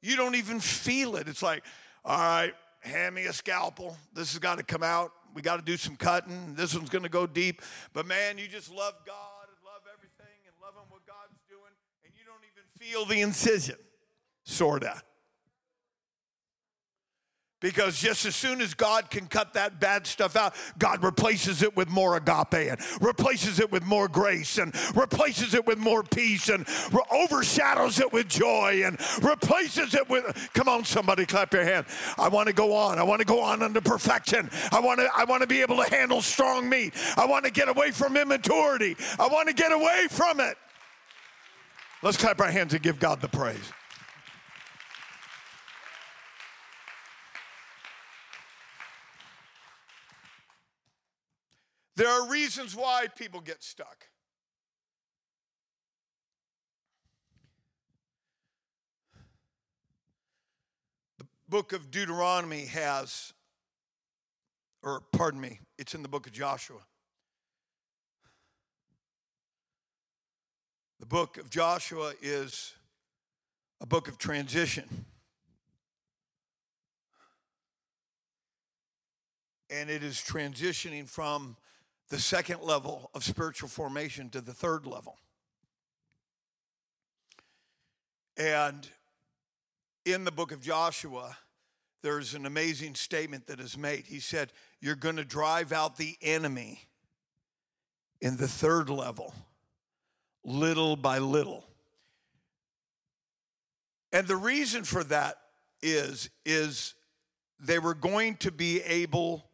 You 0.00 0.16
don't 0.16 0.34
even 0.34 0.60
feel 0.60 1.16
it. 1.16 1.28
It's 1.28 1.42
like, 1.42 1.64
all 2.04 2.18
right, 2.18 2.52
hand 2.80 3.14
me 3.14 3.26
a 3.26 3.32
scalpel. 3.32 3.96
This 4.12 4.32
has 4.32 4.38
got 4.38 4.58
to 4.58 4.64
come 4.64 4.82
out. 4.82 5.12
We 5.34 5.42
got 5.42 5.56
to 5.56 5.62
do 5.62 5.76
some 5.76 5.96
cutting. 5.96 6.54
This 6.54 6.74
one's 6.74 6.90
going 6.90 7.04
to 7.04 7.08
go 7.08 7.26
deep. 7.26 7.62
But 7.92 8.06
man, 8.06 8.36
you 8.36 8.48
just 8.48 8.70
love 8.70 8.94
God 9.06 9.46
and 9.48 9.56
love 9.64 9.82
everything 9.92 10.26
and 10.44 10.52
what 10.60 11.06
God's 11.06 11.08
doing, 11.08 11.30
and 11.30 11.31
you 12.22 12.30
don't 12.30 12.44
even 12.44 12.62
feel 12.78 13.04
the 13.04 13.20
incision, 13.20 13.76
sorta. 14.44 15.02
Because 17.60 18.00
just 18.00 18.26
as 18.26 18.34
soon 18.34 18.60
as 18.60 18.74
God 18.74 19.08
can 19.08 19.26
cut 19.26 19.54
that 19.54 19.80
bad 19.80 20.06
stuff 20.06 20.34
out, 20.34 20.54
God 20.78 21.02
replaces 21.02 21.62
it 21.62 21.76
with 21.76 21.88
more 21.88 22.16
agape 22.16 22.54
and 22.54 22.80
replaces 23.00 23.60
it 23.60 23.70
with 23.70 23.84
more 23.84 24.08
grace 24.08 24.58
and 24.58 24.74
replaces 24.96 25.54
it 25.54 25.64
with 25.64 25.78
more 25.78 26.02
peace 26.02 26.48
and 26.48 26.68
re- 26.92 27.02
overshadows 27.12 28.00
it 28.00 28.12
with 28.12 28.28
joy 28.28 28.82
and 28.84 28.98
replaces 29.22 29.94
it 29.94 30.08
with 30.08 30.24
Come 30.54 30.68
on 30.68 30.84
somebody 30.84 31.24
clap 31.24 31.52
your 31.52 31.64
hand. 31.64 31.86
I 32.18 32.28
want 32.28 32.48
to 32.48 32.52
go 32.52 32.74
on. 32.74 32.98
I 32.98 33.04
want 33.04 33.20
to 33.20 33.26
go 33.26 33.40
on 33.40 33.62
unto 33.62 33.80
perfection. 33.80 34.50
I 34.72 34.80
want 34.80 34.98
to 34.98 35.08
I 35.16 35.24
want 35.24 35.42
to 35.42 35.48
be 35.48 35.62
able 35.62 35.76
to 35.82 35.88
handle 35.88 36.20
strong 36.20 36.68
meat. 36.68 36.94
I 37.16 37.26
want 37.26 37.44
to 37.44 37.52
get 37.52 37.68
away 37.68 37.92
from 37.92 38.16
immaturity. 38.16 38.96
I 39.20 39.28
want 39.28 39.48
to 39.48 39.54
get 39.54 39.70
away 39.70 40.08
from 40.10 40.40
it. 40.40 40.56
Let's 42.04 42.16
clap 42.16 42.40
our 42.40 42.50
hands 42.50 42.74
and 42.74 42.82
give 42.82 42.98
God 42.98 43.20
the 43.20 43.28
praise. 43.28 43.72
There 51.94 52.08
are 52.08 52.28
reasons 52.28 52.74
why 52.74 53.06
people 53.16 53.40
get 53.40 53.62
stuck. 53.62 54.06
The 61.18 61.26
book 61.48 61.72
of 61.72 61.92
Deuteronomy 61.92 62.64
has, 62.64 63.32
or 64.82 65.02
pardon 65.12 65.40
me, 65.40 65.60
it's 65.78 65.94
in 65.94 66.02
the 66.02 66.08
book 66.08 66.26
of 66.26 66.32
Joshua. 66.32 66.80
The 71.02 71.06
book 71.06 71.36
of 71.36 71.50
Joshua 71.50 72.12
is 72.22 72.74
a 73.80 73.86
book 73.86 74.06
of 74.06 74.18
transition. 74.18 75.04
And 79.68 79.90
it 79.90 80.04
is 80.04 80.18
transitioning 80.18 81.08
from 81.08 81.56
the 82.08 82.20
second 82.20 82.62
level 82.62 83.10
of 83.14 83.24
spiritual 83.24 83.68
formation 83.68 84.30
to 84.30 84.40
the 84.40 84.54
third 84.54 84.86
level. 84.86 85.16
And 88.36 88.88
in 90.04 90.22
the 90.22 90.30
book 90.30 90.52
of 90.52 90.60
Joshua, 90.60 91.36
there's 92.04 92.34
an 92.34 92.46
amazing 92.46 92.94
statement 92.94 93.48
that 93.48 93.58
is 93.58 93.76
made. 93.76 94.04
He 94.06 94.20
said, 94.20 94.52
You're 94.80 94.94
going 94.94 95.16
to 95.16 95.24
drive 95.24 95.72
out 95.72 95.96
the 95.96 96.16
enemy 96.22 96.82
in 98.20 98.36
the 98.36 98.46
third 98.46 98.88
level, 98.88 99.34
little 100.44 100.96
by 100.96 101.18
little. 101.18 101.64
And 104.12 104.26
the 104.26 104.36
reason 104.36 104.84
for 104.84 105.04
that 105.04 105.36
is, 105.82 106.30
is 106.44 106.94
they 107.58 107.78
were 107.78 107.94
going 107.94 108.36
to 108.36 108.50
be 108.50 108.80
able 108.82 109.44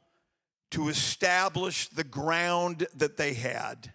to 0.71 0.89
establish 0.89 1.89
the 1.89 2.05
ground 2.05 2.87
that 2.97 3.17
they 3.17 3.35
had 3.35 3.93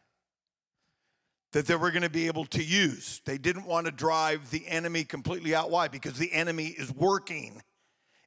that 1.54 1.68
they 1.68 1.76
were 1.76 1.92
going 1.92 2.04
to 2.04 2.10
be 2.10 2.28
able 2.28 2.46
to 2.46 2.64
use. 2.64 3.22
They 3.26 3.38
didn't 3.38 3.66
want 3.66 3.86
to 3.86 3.92
drive 3.92 4.50
the 4.50 4.68
enemy 4.68 5.04
completely 5.04 5.56
out. 5.56 5.72
Why? 5.72 5.88
Because 5.88 6.18
the 6.18 6.34
enemy 6.34 6.68
is 6.68 6.92
working 6.92 7.62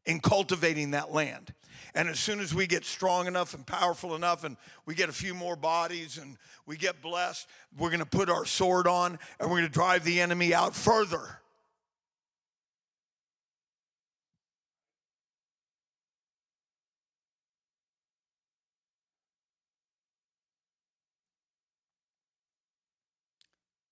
in 0.06 0.20
cultivating 0.20 0.92
that 0.92 1.12
land. 1.12 1.52
And 1.94 2.08
as 2.08 2.18
soon 2.18 2.40
as 2.40 2.54
we 2.54 2.66
get 2.66 2.84
strong 2.84 3.26
enough 3.26 3.54
and 3.54 3.66
powerful 3.66 4.14
enough, 4.14 4.44
and 4.44 4.56
we 4.84 4.94
get 4.94 5.08
a 5.08 5.12
few 5.12 5.34
more 5.34 5.56
bodies 5.56 6.18
and 6.18 6.36
we 6.66 6.76
get 6.76 7.00
blessed, 7.02 7.48
we're 7.78 7.90
going 7.90 8.00
to 8.00 8.06
put 8.06 8.28
our 8.28 8.44
sword 8.44 8.86
on 8.86 9.18
and 9.40 9.50
we're 9.50 9.58
going 9.58 9.68
to 9.68 9.72
drive 9.72 10.04
the 10.04 10.20
enemy 10.20 10.54
out 10.54 10.74
further. 10.74 11.40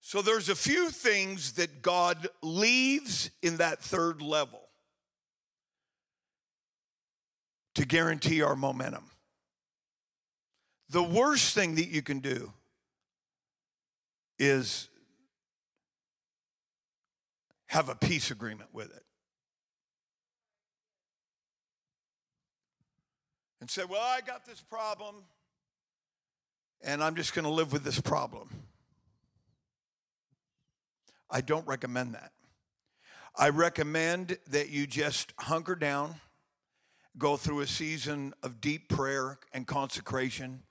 So 0.00 0.22
there's 0.22 0.48
a 0.48 0.54
few 0.54 0.90
things 0.90 1.54
that 1.54 1.82
God 1.82 2.28
leaves 2.40 3.30
in 3.42 3.56
that 3.56 3.80
third 3.80 4.22
level 4.22 4.63
to 7.74 7.84
guarantee 7.84 8.42
our 8.42 8.56
momentum. 8.56 9.04
The 10.90 11.02
worst 11.02 11.54
thing 11.54 11.74
that 11.76 11.88
you 11.88 12.02
can 12.02 12.20
do 12.20 12.52
is 14.38 14.88
have 17.66 17.88
a 17.88 17.94
peace 17.94 18.30
agreement 18.30 18.70
with 18.72 18.94
it. 18.94 19.02
And 23.60 23.70
say, 23.70 23.82
well, 23.84 24.02
I 24.02 24.20
got 24.20 24.44
this 24.44 24.60
problem, 24.60 25.16
and 26.82 27.02
I'm 27.02 27.16
just 27.16 27.34
going 27.34 27.46
to 27.46 27.50
live 27.50 27.72
with 27.72 27.82
this 27.82 27.98
problem. 27.98 28.50
I 31.30 31.40
don't 31.40 31.66
recommend 31.66 32.14
that. 32.14 32.32
I 33.36 33.48
recommend 33.48 34.38
that 34.50 34.68
you 34.68 34.86
just 34.86 35.32
hunker 35.38 35.74
down, 35.74 36.14
go 37.16 37.36
through 37.36 37.60
a 37.60 37.66
season 37.66 38.34
of 38.42 38.60
deep 38.60 38.88
prayer 38.88 39.38
and 39.52 39.66
consecration, 39.66 40.62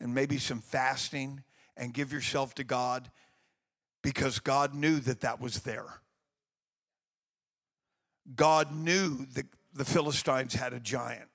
and 0.00 0.14
maybe 0.14 0.38
some 0.38 0.60
fasting, 0.60 1.42
and 1.76 1.94
give 1.94 2.12
yourself 2.12 2.54
to 2.54 2.64
God 2.64 3.10
because 4.02 4.38
God 4.38 4.74
knew 4.74 4.98
that 5.00 5.20
that 5.20 5.40
was 5.40 5.60
there. 5.60 6.00
God 8.34 8.74
knew 8.74 9.26
that 9.34 9.46
the 9.72 9.84
Philistines 9.84 10.54
had 10.54 10.72
a 10.72 10.80
giant. 10.80 11.28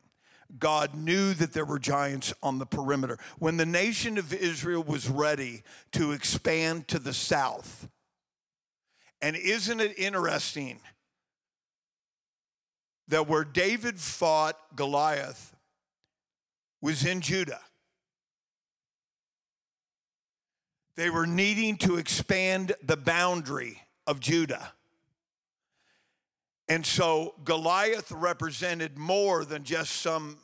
God 0.60 0.96
knew 0.96 1.34
that 1.34 1.54
there 1.54 1.66
were 1.66 1.80
giants 1.80 2.34
on 2.42 2.58
the 2.58 2.66
perimeter. 2.66 3.18
When 3.40 3.58
the 3.58 3.66
nation 3.66 4.18
of 4.18 4.34
Israel 4.34 4.84
was 4.84 5.10
ready 5.10 5.64
to 5.94 6.14
expand 6.14 6.88
to 6.90 7.00
the 7.00 7.14
south, 7.14 7.90
and 9.22 9.36
isn't 9.36 9.82
it 9.82 9.98
interesting 9.98 10.80
that 13.08 13.28
where 13.28 13.44
David 13.44 14.00
fought 14.00 14.58
Goliath 14.76 15.56
was 16.82 17.06
in 17.06 17.22
Judah? 17.22 17.62
They 20.96 21.10
were 21.10 21.28
needing 21.28 21.78
to 21.78 21.98
expand 21.98 22.74
the 22.84 22.98
boundary 22.98 23.84
of 24.08 24.20
Judah. 24.20 24.74
And 26.68 26.86
so 26.86 27.36
Goliath 27.44 28.12
represented 28.12 28.98
more 28.98 29.46
than 29.46 29.64
just 29.64 30.02
some 30.02 30.38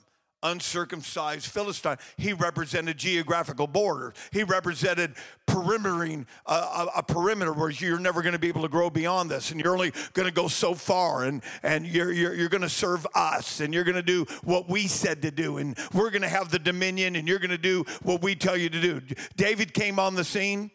uncircumcised 0.43 1.47
Philistine. 1.47 1.97
He 2.17 2.33
represented 2.33 2.97
geographical 2.97 3.67
borders. 3.67 4.13
He 4.31 4.43
represented 4.43 5.15
perimetering 5.47 6.25
uh, 6.45 6.89
a, 6.95 6.99
a, 6.99 7.03
perimeter 7.03 7.53
where 7.53 7.69
you're 7.69 7.99
never 7.99 8.21
going 8.21 8.33
to 8.33 8.39
be 8.39 8.47
able 8.47 8.61
to 8.61 8.69
grow 8.69 8.89
beyond 8.89 9.29
this, 9.29 9.51
and 9.51 9.59
you're 9.59 9.73
only 9.73 9.91
going 10.13 10.27
to 10.27 10.33
go 10.33 10.47
so 10.47 10.73
far, 10.73 11.25
and 11.25 11.41
and 11.63 11.85
you're 11.85 12.11
you're, 12.11 12.33
you're 12.33 12.49
going 12.49 12.61
to 12.61 12.69
serve 12.69 13.05
us, 13.15 13.59
and 13.59 13.73
you're 13.73 13.83
going 13.83 13.95
to 13.95 14.01
do 14.01 14.25
what 14.43 14.69
we 14.69 14.87
said 14.87 15.21
to 15.21 15.31
do, 15.31 15.57
and 15.57 15.77
we're 15.93 16.09
going 16.09 16.21
to 16.21 16.27
have 16.27 16.49
the 16.49 16.59
dominion, 16.59 17.15
and 17.15 17.27
you're 17.27 17.39
going 17.39 17.49
to 17.49 17.57
do 17.57 17.83
what 18.03 18.21
we 18.21 18.35
tell 18.35 18.57
you 18.57 18.69
to 18.69 18.81
do. 18.81 19.01
David 19.35 19.73
came 19.73 19.99
on 19.99 20.15
the 20.15 20.23
scene 20.23 20.71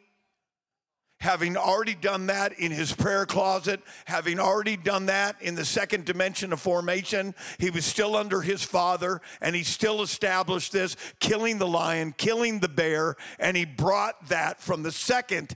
having 1.20 1.56
already 1.56 1.94
done 1.94 2.26
that 2.26 2.52
in 2.58 2.70
his 2.70 2.94
prayer 2.94 3.26
closet, 3.26 3.80
having 4.04 4.38
already 4.38 4.76
done 4.76 5.06
that 5.06 5.40
in 5.42 5.54
the 5.54 5.64
second 5.64 6.04
dimension 6.04 6.52
of 6.52 6.60
formation, 6.60 7.34
he 7.58 7.70
was 7.70 7.84
still 7.84 8.14
under 8.14 8.40
his 8.40 8.62
father 8.62 9.20
and 9.40 9.56
he 9.56 9.64
still 9.64 10.02
established 10.02 10.72
this, 10.72 10.96
killing 11.18 11.58
the 11.58 11.66
lion, 11.66 12.14
killing 12.16 12.60
the 12.60 12.68
bear, 12.68 13.16
and 13.38 13.56
he 13.56 13.64
brought 13.64 14.28
that 14.28 14.60
from 14.60 14.82
the 14.82 14.92
second 14.92 15.54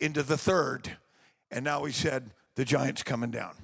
into 0.00 0.22
the 0.22 0.36
third. 0.38 0.96
And 1.50 1.64
now 1.64 1.84
he 1.84 1.92
said, 1.92 2.30
the 2.56 2.64
giant's 2.64 3.04
coming 3.04 3.30
down. 3.30 3.54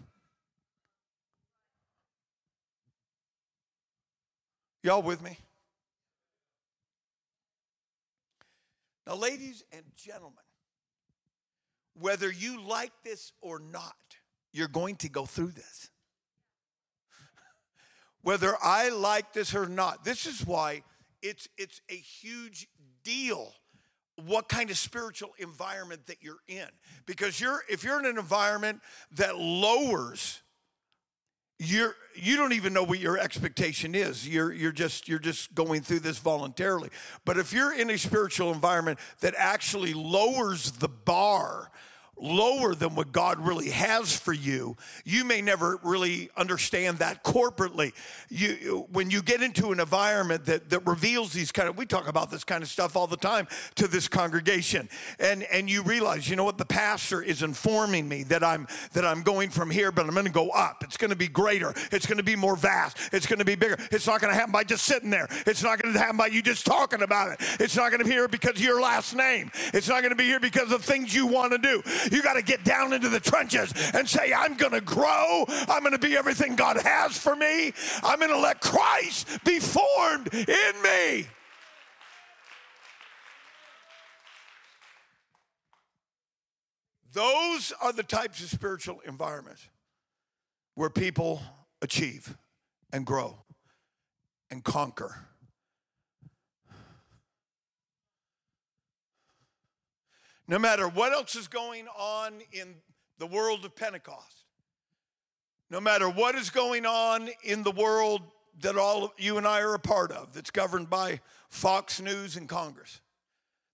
Y'all 4.85 5.03
with 5.03 5.21
me? 5.21 5.39
Now, 9.07 9.17
ladies 9.17 9.65
and 9.73 9.83
gentlemen, 9.97 10.44
whether 11.99 12.31
you 12.31 12.61
like 12.61 12.93
this 13.05 13.33
or 13.41 13.59
not, 13.59 13.95
you're 14.53 14.69
going 14.69 14.97
to 14.97 15.09
go 15.09 15.25
through 15.27 15.53
this. 15.53 15.91
Whether 18.23 18.55
I 18.63 18.89
like 18.91 19.33
this 19.33 19.55
or 19.55 19.67
not, 19.67 20.05
this 20.05 20.27
is 20.27 20.47
why 20.47 20.83
it's, 21.23 21.49
it's 21.59 21.81
a 21.91 21.95
huge 21.95 22.69
deal 23.03 23.53
what 24.17 24.49
kind 24.49 24.71
of 24.71 24.79
spiritual 24.79 25.31
environment 25.39 26.07
that 26.07 26.23
you're 26.23 26.39
in 26.47 26.69
because 27.05 27.41
you're 27.41 27.63
if 27.69 27.83
you're 27.83 27.99
in 27.99 28.07
an 28.07 28.17
environment 28.17 28.81
that 29.11 29.37
lowers 29.37 30.41
you're 31.65 31.95
you 32.15 32.37
don't 32.37 32.53
even 32.53 32.73
know 32.73 32.85
what 32.85 33.01
your 33.01 33.19
expectation 33.19 33.95
is. 33.95 34.29
You're 34.29 34.53
you're 34.53 34.73
just 34.73 35.09
you're 35.09 35.19
just 35.19 35.55
going 35.55 35.83
through 35.83 36.01
this 36.01 36.19
voluntarily. 36.19 36.91
But 37.25 37.39
if 37.39 37.53
you're 37.53 37.75
in 37.75 37.91
a 37.91 37.99
spiritual 37.99 38.53
environment 38.53 38.99
that 39.21 39.35
actually 39.37 39.95
lowers 39.95 40.73
the 40.73 40.89
bar 40.89 41.71
lower 42.17 42.75
than 42.75 42.95
what 42.95 43.13
God 43.13 43.39
really 43.39 43.71
has 43.71 44.17
for 44.17 44.33
you, 44.33 44.77
you 45.05 45.25
may 45.25 45.41
never 45.41 45.79
really 45.83 46.31
understand 46.37 46.99
that 46.99 47.25
corporately. 47.25 47.93
You, 48.29 48.87
when 48.93 49.11
you 49.11 49.23
get 49.23 49.43
into 49.43 49.73
an 49.73 49.81
environment 49.81 50.47
that, 50.47 50.71
that 50.71 50.87
reveals 50.87 51.33
these 51.33 51.53
kind 51.53 51.69
of, 51.69 51.77
we 51.77 51.87
talk 51.87 52.09
about 52.09 52.31
this 52.31 52.45
kind 52.45 52.63
of 52.63 52.69
stuff 52.69 52.97
all 52.97 53.07
the 53.07 53.17
time 53.17 53.49
to 53.77 53.89
this 53.89 54.09
congregation, 54.09 54.89
and, 55.19 55.43
and 55.45 55.69
you 55.69 55.83
realize, 55.83 56.29
you 56.29 56.37
know 56.37 56.45
what, 56.45 56.59
the 56.59 56.65
pastor 56.65 57.23
is 57.23 57.43
informing 57.43 58.09
me 58.09 58.23
that 58.25 58.43
I'm 58.43 58.67
that 58.93 59.05
I'm 59.05 59.23
going 59.23 59.51
from 59.51 59.71
here, 59.71 59.91
but 59.93 60.07
I'm 60.07 60.13
going 60.13 60.27
to 60.27 60.33
go 60.33 60.51
up. 60.51 60.83
It's 60.85 60.97
going 60.97 61.11
to 61.11 61.17
be 61.17 61.29
greater. 61.29 61.75
It's 61.93 62.07
going 62.07 62.19
to 62.19 62.25
be 62.25 62.37
more 62.37 62.57
vast. 62.57 62.99
It's 63.13 63.27
going 63.27 63.39
to 63.39 63.45
be 63.45 63.55
bigger. 63.55 63.77
It's 63.91 64.07
not 64.07 64.21
going 64.21 64.33
to 64.33 64.39
happen 64.39 64.53
by 64.53 64.65
just 64.65 64.85
sitting 64.85 65.11
there. 65.11 65.29
It's 65.47 65.63
not 65.63 65.81
going 65.81 65.93
to 65.93 65.99
happen 65.99 66.17
by 66.17 66.27
you 66.27 66.43
just 66.43 66.67
talking 66.67 67.03
about 67.03 67.33
it. 67.33 67.41
It's 67.61 67.77
not 67.77 67.91
going 67.91 68.01
to 68.01 68.05
be 68.05 68.13
here 68.13 68.29
because 68.29 68.53
of 68.53 68.61
your 68.61 68.81
last 68.81 69.15
name. 69.15 69.51
It's 69.73 69.89
not 69.89 70.01
going 70.01 70.11
to 70.11 70.17
be 70.17 70.25
here 70.25 70.41
because 70.41 70.73
of 70.73 70.85
things 70.85 71.15
you 71.15 71.27
want 71.27 71.53
to 71.53 71.59
do. 71.59 71.83
You 72.11 72.23
got 72.23 72.35
to 72.35 72.43
get 72.43 72.65
down 72.65 72.93
into 72.93 73.09
the 73.09 73.21
trenches 73.21 73.73
and 73.93 74.09
say, 74.09 74.33
I'm 74.33 74.55
going 74.55 74.73
to 74.73 74.81
grow. 74.81 75.45
I'm 75.69 75.81
going 75.81 75.93
to 75.93 75.99
be 75.99 76.17
everything 76.17 76.57
God 76.57 76.77
has 76.79 77.17
for 77.19 77.37
me. 77.37 77.73
I'm 78.03 78.19
going 78.19 78.31
to 78.31 78.39
let 78.39 78.61
Christ 78.61 79.29
be 79.45 79.59
formed 79.61 80.33
in 80.33 80.83
me. 80.83 81.27
Those 87.13 87.73
are 87.81 87.93
the 87.93 88.03
types 88.03 88.43
of 88.43 88.51
spiritual 88.51 89.01
environments 89.07 89.69
where 90.75 90.91
people 90.91 91.41
achieve 91.81 92.37
and 92.93 93.07
grow 93.07 93.37
and 94.51 94.65
conquer 94.65 95.29
no 100.47 100.59
matter 100.59 100.89
what 100.89 101.13
else 101.13 101.35
is 101.37 101.49
going 101.49 101.87
on 101.89 102.35
in 102.53 102.75
the 103.19 103.27
world 103.27 103.65
of 103.65 103.75
Pentecost, 103.75 104.45
no 105.71 105.81
matter 105.81 106.09
what 106.09 106.35
is 106.35 106.51
going 106.51 106.87
on 106.87 107.29
in 107.43 107.63
the 107.63 107.71
world 107.71 108.23
that 108.61 108.77
all 108.77 109.13
you 109.19 109.39
and 109.39 109.47
I 109.47 109.61
are 109.61 109.75
a 109.75 109.79
part 109.79 110.13
of, 110.13 110.33
that's 110.33 110.51
governed 110.51 110.89
by 110.89 111.21
Fox 111.49 112.01
News 112.01 112.37
and 112.37 112.49
Congress, 112.49 113.01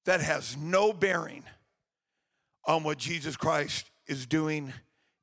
that 0.05 0.21
has 0.21 0.57
no 0.57 0.93
bearing 0.93 1.45
on 2.65 2.85
what 2.85 2.99
Jesus 2.99 3.37
Christ 3.37 3.91
is 4.07 4.27
doing 4.27 4.73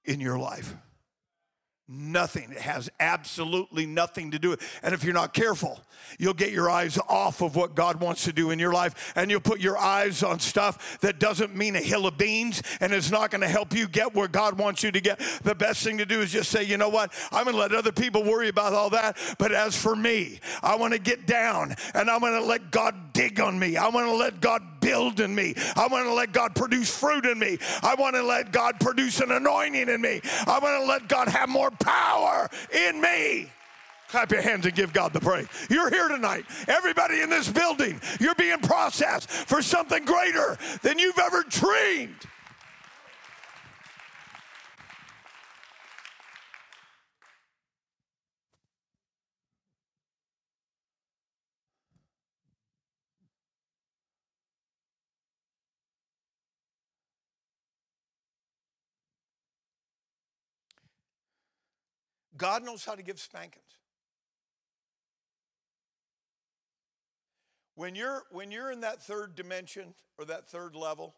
in 0.06 0.20
your 0.20 0.38
life. 0.38 0.76
Nothing. 1.90 2.52
It 2.52 2.58
has 2.58 2.90
absolutely 3.00 3.86
nothing 3.86 4.32
to 4.32 4.40
do 4.40 4.50
with 4.50 4.62
it. 4.62 4.68
And 4.84 4.94
if 4.94 5.06
you're 5.06 5.14
not 5.14 5.34
careful, 5.34 5.80
you'll 6.20 6.34
get 6.34 6.52
your 6.52 6.70
eyes 6.70 7.00
off 7.08 7.42
of 7.42 7.56
what 7.56 7.76
God 7.76 8.02
wants 8.02 8.26
to 8.26 8.34
do 8.34 8.52
in 8.52 8.60
your 8.60 8.74
life 8.74 9.14
and 9.16 9.32
you'll 9.32 9.40
put 9.40 9.62
your 9.62 9.78
eyes 9.78 10.22
on 10.22 10.40
stuff 10.40 11.00
that 11.00 11.18
doesn't 11.18 11.56
mean 11.56 11.78
a 11.78 11.82
hill 11.82 12.06
of 12.06 12.18
beans 12.18 12.62
and 12.82 12.94
is 12.94 13.10
not 13.10 13.32
going 13.32 13.40
to 13.40 13.48
help 13.48 13.74
you 13.74 13.88
get 13.88 14.14
where 14.14 14.28
God 14.28 14.58
wants 14.58 14.84
you 14.84 14.92
to 14.92 15.00
get. 15.00 15.20
The 15.44 15.56
best 15.56 15.82
thing 15.82 15.98
to 16.00 16.06
do 16.06 16.20
is 16.20 16.30
just 16.30 16.52
say, 16.52 16.64
you 16.64 16.76
know 16.76 16.90
what? 16.90 17.14
I'm 17.32 17.46
going 17.46 17.56
to 17.56 17.62
let 17.62 17.74
other 17.74 17.94
people 17.94 18.22
worry 18.22 18.50
about 18.50 18.74
all 18.74 18.90
that. 18.90 19.18
But 19.38 19.54
as 19.54 19.82
for 19.82 19.96
me, 19.96 20.42
I 20.62 20.76
want 20.76 20.92
to 20.92 21.00
get 21.00 21.26
down 21.26 21.74
and 21.94 22.10
I'm 22.10 22.20
going 22.20 22.34
to 22.34 22.46
let 22.46 22.70
God 22.70 23.14
dig 23.14 23.40
on 23.40 23.58
me. 23.58 23.78
I 23.78 23.88
want 23.88 24.08
to 24.08 24.16
let 24.16 24.42
God 24.42 24.77
build 24.88 25.20
in 25.20 25.36
me. 25.36 25.54
I 25.76 25.88
want 25.88 26.06
to 26.06 26.14
let 26.14 26.32
God 26.32 26.56
produce 26.56 26.96
fruit 26.98 27.26
in 27.26 27.38
me. 27.38 27.58
I 27.84 27.96
want 27.96 28.16
to 28.16 28.24
let 28.24 28.54
God 28.54 28.80
produce 28.80 29.20
an 29.20 29.32
anointing 29.32 29.90
in 29.90 30.00
me. 30.00 30.22
I 30.46 30.60
want 30.60 30.82
to 30.82 30.88
let 30.88 31.10
God 31.10 31.28
have 31.28 31.50
more 31.50 31.72
power 31.72 32.50
in 32.74 33.02
me. 33.02 33.52
Clap 34.08 34.32
your 34.32 34.42
hands 34.42 34.66
and 34.66 34.74
give 34.74 34.94
God 34.94 35.12
the 35.12 35.20
praise. 35.20 35.48
You're 35.70 35.90
here 35.90 36.08
tonight. 36.08 36.46
Everybody 36.70 37.20
in 37.20 37.30
this 37.30 37.52
building, 37.52 38.00
you're 38.22 38.36
being 38.36 38.60
processed 38.60 39.30
for 39.30 39.62
something 39.62 40.06
greater 40.06 40.58
than 40.82 40.98
you've 40.98 41.20
ever 41.20 41.44
dreamed. 41.50 42.26
God 62.38 62.64
knows 62.64 62.86
how 62.86 62.96
to 62.96 63.04
give 63.04 63.20
spankings. 63.20 63.64
When 67.76 67.96
you're 67.96 68.24
when 68.32 68.52
you're 68.52 68.72
in 68.72 68.82
that 68.82 69.04
third 69.04 69.36
dimension 69.36 69.94
or 70.18 70.26
that 70.26 70.48
third 70.48 70.76
level, 70.76 71.16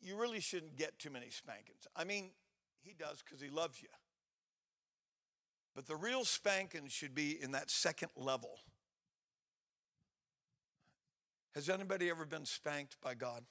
you 0.00 0.16
really 0.16 0.40
shouldn't 0.40 0.76
get 0.76 0.98
too 0.98 1.10
many 1.10 1.30
spankings. 1.30 1.86
I 1.96 2.04
mean, 2.04 2.30
he 2.82 2.94
does 2.96 3.22
because 3.22 3.40
he 3.40 3.50
loves 3.50 3.82
you. 3.82 3.88
But 5.74 5.86
the 5.86 5.96
real 5.96 6.24
spankings 6.24 6.92
should 6.92 7.14
be 7.14 7.36
in 7.42 7.52
that 7.52 7.70
second 7.70 8.10
level. 8.16 8.60
Has 11.54 11.68
anybody 11.68 12.08
ever 12.08 12.24
been 12.24 12.44
spanked 12.44 12.96
by 13.02 13.14
God? 13.14 13.42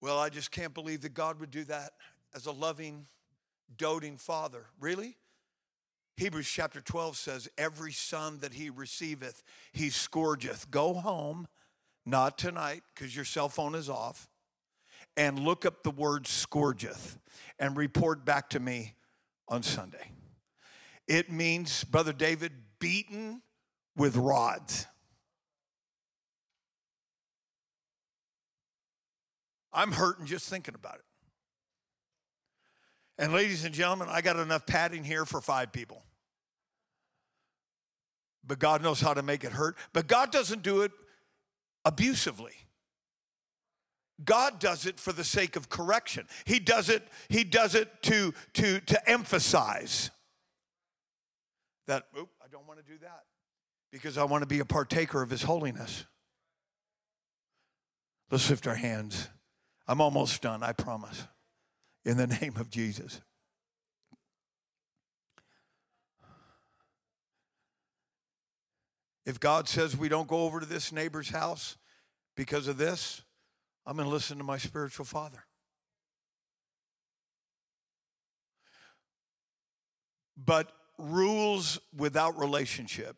Well, 0.00 0.18
I 0.18 0.28
just 0.28 0.50
can't 0.50 0.74
believe 0.74 1.00
that 1.02 1.14
God 1.14 1.40
would 1.40 1.50
do 1.50 1.64
that 1.64 1.92
as 2.34 2.46
a 2.46 2.52
loving, 2.52 3.06
doting 3.76 4.16
father. 4.16 4.66
Really? 4.80 5.16
Hebrews 6.16 6.48
chapter 6.48 6.80
12 6.80 7.16
says, 7.16 7.48
Every 7.56 7.92
son 7.92 8.38
that 8.40 8.54
he 8.54 8.70
receiveth, 8.70 9.42
he 9.72 9.88
scourgeth. 9.88 10.70
Go 10.70 10.94
home, 10.94 11.48
not 12.04 12.38
tonight, 12.38 12.82
because 12.94 13.16
your 13.16 13.24
cell 13.24 13.48
phone 13.48 13.74
is 13.74 13.88
off, 13.88 14.28
and 15.16 15.38
look 15.38 15.64
up 15.64 15.82
the 15.82 15.90
word 15.90 16.26
scourgeth 16.26 17.18
and 17.58 17.76
report 17.76 18.24
back 18.24 18.50
to 18.50 18.60
me 18.60 18.94
on 19.48 19.62
Sunday. 19.62 20.12
It 21.08 21.30
means, 21.30 21.84
Brother 21.84 22.12
David, 22.12 22.52
beaten 22.78 23.42
with 23.96 24.16
rods. 24.16 24.86
I'm 29.72 29.92
hurting 29.92 30.26
just 30.26 30.48
thinking 30.48 30.74
about 30.74 30.96
it. 30.96 31.04
And 33.18 33.32
ladies 33.32 33.64
and 33.64 33.74
gentlemen, 33.74 34.08
I 34.10 34.20
got 34.20 34.36
enough 34.36 34.66
padding 34.66 35.04
here 35.04 35.24
for 35.24 35.40
five 35.40 35.72
people. 35.72 36.02
But 38.44 38.58
God 38.58 38.82
knows 38.82 39.00
how 39.00 39.14
to 39.14 39.22
make 39.22 39.44
it 39.44 39.52
hurt. 39.52 39.76
But 39.92 40.06
God 40.06 40.32
doesn't 40.32 40.62
do 40.62 40.82
it 40.82 40.92
abusively. 41.84 42.54
God 44.24 44.58
does 44.58 44.86
it 44.86 44.98
for 44.98 45.12
the 45.12 45.24
sake 45.24 45.56
of 45.56 45.68
correction. 45.68 46.26
He 46.44 46.58
does 46.58 46.88
it, 46.88 47.06
he 47.28 47.44
does 47.44 47.74
it 47.74 48.02
to, 48.02 48.32
to, 48.54 48.80
to 48.80 49.10
emphasize 49.10 50.10
that, 51.86 52.06
oop, 52.18 52.28
I 52.42 52.48
don't 52.50 52.66
want 52.66 52.84
to 52.84 52.92
do 52.92 52.98
that 53.00 53.22
because 53.90 54.16
I 54.16 54.24
want 54.24 54.42
to 54.42 54.46
be 54.46 54.60
a 54.60 54.64
partaker 54.64 55.22
of 55.22 55.30
his 55.30 55.42
holiness. 55.42 56.04
Let's 58.30 58.48
lift 58.48 58.66
our 58.66 58.74
hands. 58.74 59.28
I'm 59.88 60.00
almost 60.00 60.40
done, 60.40 60.62
I 60.62 60.72
promise 60.72 61.26
in 62.04 62.16
the 62.16 62.26
name 62.40 62.54
of 62.56 62.70
Jesus. 62.70 63.20
If 69.24 69.38
God 69.38 69.68
says 69.68 69.96
we 69.96 70.08
don't 70.08 70.26
go 70.26 70.42
over 70.42 70.60
to 70.60 70.66
this 70.66 70.90
neighbor's 70.90 71.30
house 71.30 71.76
because 72.36 72.66
of 72.66 72.76
this, 72.76 73.22
I'm 73.86 73.96
going 73.96 74.08
to 74.08 74.12
listen 74.12 74.38
to 74.38 74.44
my 74.44 74.58
spiritual 74.58 75.04
father. 75.04 75.44
But 80.36 80.72
rules 80.98 81.78
without 81.96 82.38
relationship 82.38 83.16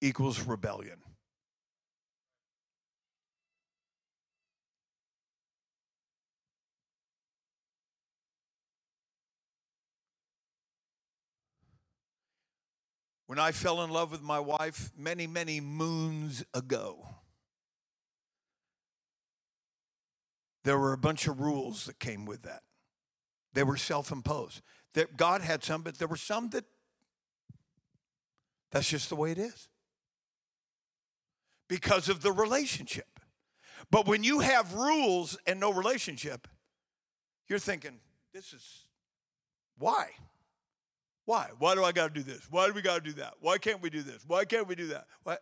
equals 0.00 0.40
rebellion. 0.40 0.98
When 13.30 13.38
I 13.38 13.52
fell 13.52 13.82
in 13.82 13.90
love 13.90 14.10
with 14.10 14.22
my 14.22 14.40
wife 14.40 14.90
many, 14.98 15.28
many 15.28 15.60
moons 15.60 16.42
ago, 16.52 17.06
there 20.64 20.76
were 20.76 20.92
a 20.92 20.98
bunch 20.98 21.28
of 21.28 21.38
rules 21.38 21.84
that 21.84 22.00
came 22.00 22.26
with 22.26 22.42
that. 22.42 22.62
They 23.52 23.62
were 23.62 23.76
self 23.76 24.10
imposed. 24.10 24.62
That 24.94 25.16
God 25.16 25.42
had 25.42 25.62
some, 25.62 25.82
but 25.82 25.96
there 25.96 26.08
were 26.08 26.16
some 26.16 26.48
that 26.48 26.64
that's 28.72 28.88
just 28.88 29.08
the 29.10 29.14
way 29.14 29.30
it 29.30 29.38
is 29.38 29.68
because 31.68 32.08
of 32.08 32.22
the 32.22 32.32
relationship. 32.32 33.20
But 33.92 34.08
when 34.08 34.24
you 34.24 34.40
have 34.40 34.74
rules 34.74 35.38
and 35.46 35.60
no 35.60 35.72
relationship, 35.72 36.48
you're 37.46 37.60
thinking, 37.60 38.00
this 38.34 38.52
is 38.52 38.88
why? 39.78 40.14
Why? 41.30 41.50
Why 41.60 41.76
do 41.76 41.84
I 41.84 41.92
got 41.92 42.12
to 42.12 42.20
do 42.20 42.24
this? 42.24 42.44
Why 42.50 42.66
do 42.66 42.72
we 42.72 42.82
got 42.82 42.96
to 42.96 43.00
do 43.08 43.12
that? 43.20 43.34
Why 43.38 43.56
can't 43.56 43.80
we 43.80 43.88
do 43.88 44.02
this? 44.02 44.24
Why 44.26 44.44
can't 44.44 44.66
we 44.66 44.74
do 44.74 44.88
that? 44.88 45.06
Why? 45.22 45.36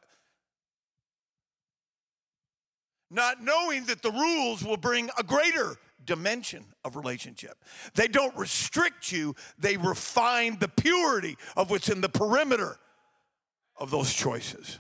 Not 3.11 3.43
knowing 3.43 3.87
that 3.87 4.03
the 4.03 4.11
rules 4.11 4.63
will 4.63 4.77
bring 4.77 5.09
a 5.17 5.23
greater 5.23 5.77
dimension 6.05 6.67
of 6.85 6.95
relationship. 6.95 7.57
They 7.95 8.07
don't 8.07 8.37
restrict 8.37 9.11
you, 9.11 9.35
they 9.59 9.79
refine 9.79 10.59
the 10.59 10.69
purity 10.69 11.39
of 11.57 11.71
what's 11.71 11.89
in 11.89 12.03
the 12.03 12.11
perimeter 12.11 12.77
of 13.79 13.91
those 13.91 14.13
choices. 14.13 14.79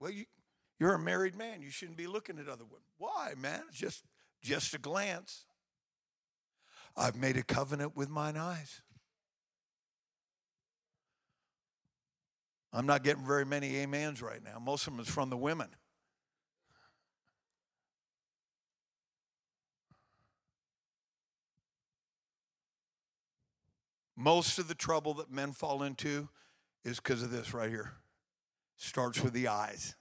Well, 0.00 0.10
you, 0.10 0.24
you're 0.80 0.94
a 0.94 0.98
married 0.98 1.36
man. 1.36 1.62
You 1.62 1.70
shouldn't 1.70 1.96
be 1.96 2.08
looking 2.08 2.40
at 2.40 2.48
other 2.48 2.64
women. 2.64 2.82
Why, 2.98 3.34
man? 3.38 3.62
It's 3.68 3.78
just, 3.78 4.02
just 4.44 4.74
a 4.74 4.78
glance. 4.78 5.46
I've 6.96 7.16
made 7.16 7.36
a 7.36 7.42
covenant 7.42 7.96
with 7.96 8.08
mine 8.08 8.36
eyes. 8.36 8.82
I'm 12.72 12.86
not 12.86 13.02
getting 13.02 13.24
very 13.24 13.46
many 13.46 13.82
amens 13.82 14.20
right 14.20 14.42
now. 14.44 14.58
Most 14.60 14.86
of 14.86 14.92
them 14.92 15.00
is 15.00 15.08
from 15.08 15.30
the 15.30 15.36
women. 15.36 15.68
Most 24.16 24.58
of 24.58 24.68
the 24.68 24.74
trouble 24.74 25.14
that 25.14 25.30
men 25.30 25.52
fall 25.52 25.82
into 25.82 26.28
is 26.84 26.98
because 26.98 27.22
of 27.22 27.30
this 27.30 27.52
right 27.54 27.70
here. 27.70 27.94
Starts 28.76 29.20
with 29.20 29.32
the 29.32 29.48
eyes. 29.48 29.94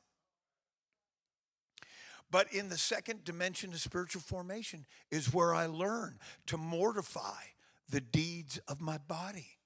But 2.33 2.51
in 2.51 2.67
the 2.67 2.79
second 2.79 3.23
dimension 3.25 3.73
of 3.73 3.79
spiritual 3.79 4.23
formation 4.23 4.87
is 5.11 5.31
where 5.31 5.53
I 5.53 5.67
learn 5.67 6.17
to 6.47 6.57
mortify 6.57 7.43
the 7.91 8.01
deeds 8.01 8.59
of 8.67 8.81
my 8.81 8.97
body. 8.97 9.59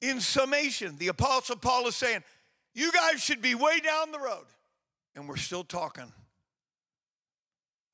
In 0.00 0.18
summation, 0.22 0.96
the 0.96 1.08
Apostle 1.08 1.56
Paul 1.56 1.86
is 1.86 1.94
saying, 1.94 2.24
You 2.72 2.90
guys 2.90 3.20
should 3.22 3.42
be 3.42 3.54
way 3.54 3.80
down 3.80 4.12
the 4.12 4.18
road. 4.18 4.46
And 5.14 5.28
we're 5.28 5.36
still 5.36 5.62
talking 5.62 6.10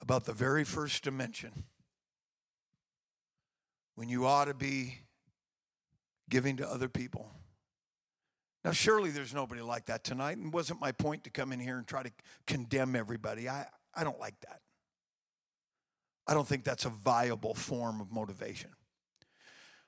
about 0.01 0.25
the 0.25 0.33
very 0.33 0.63
first 0.63 1.03
dimension 1.03 1.65
when 3.97 4.09
you 4.09 4.25
ought 4.25 4.45
to 4.45 4.55
be 4.55 4.99
giving 6.29 6.59
to 6.59 6.71
other 6.71 6.89
people. 6.89 7.33
Now, 8.65 8.73
surely 8.73 9.11
there's 9.11 9.33
nobody 9.33 9.63
like 9.63 9.87
that 9.87 10.05
tonight, 10.05 10.37
and 10.37 10.53
wasn't 10.53 10.81
my 10.81 10.93
point 10.93 11.25
to 11.25 11.31
come 11.31 11.53
in 11.53 11.61
here 11.61 11.79
and 11.79 11.87
try 11.87 12.03
to 12.03 12.13
condemn 12.47 12.95
everybody. 12.95 13.49
I, 13.49 13.67
I 13.95 14.05
don't 14.05 14.21
like 14.21 14.39
that. 14.41 14.61
I 16.27 16.35
don't 16.35 16.47
think 16.47 16.65
that's 16.65 16.85
a 16.85 16.91
viable 16.91 17.55
form 17.55 18.01
of 18.01 18.13
motivation. 18.13 18.71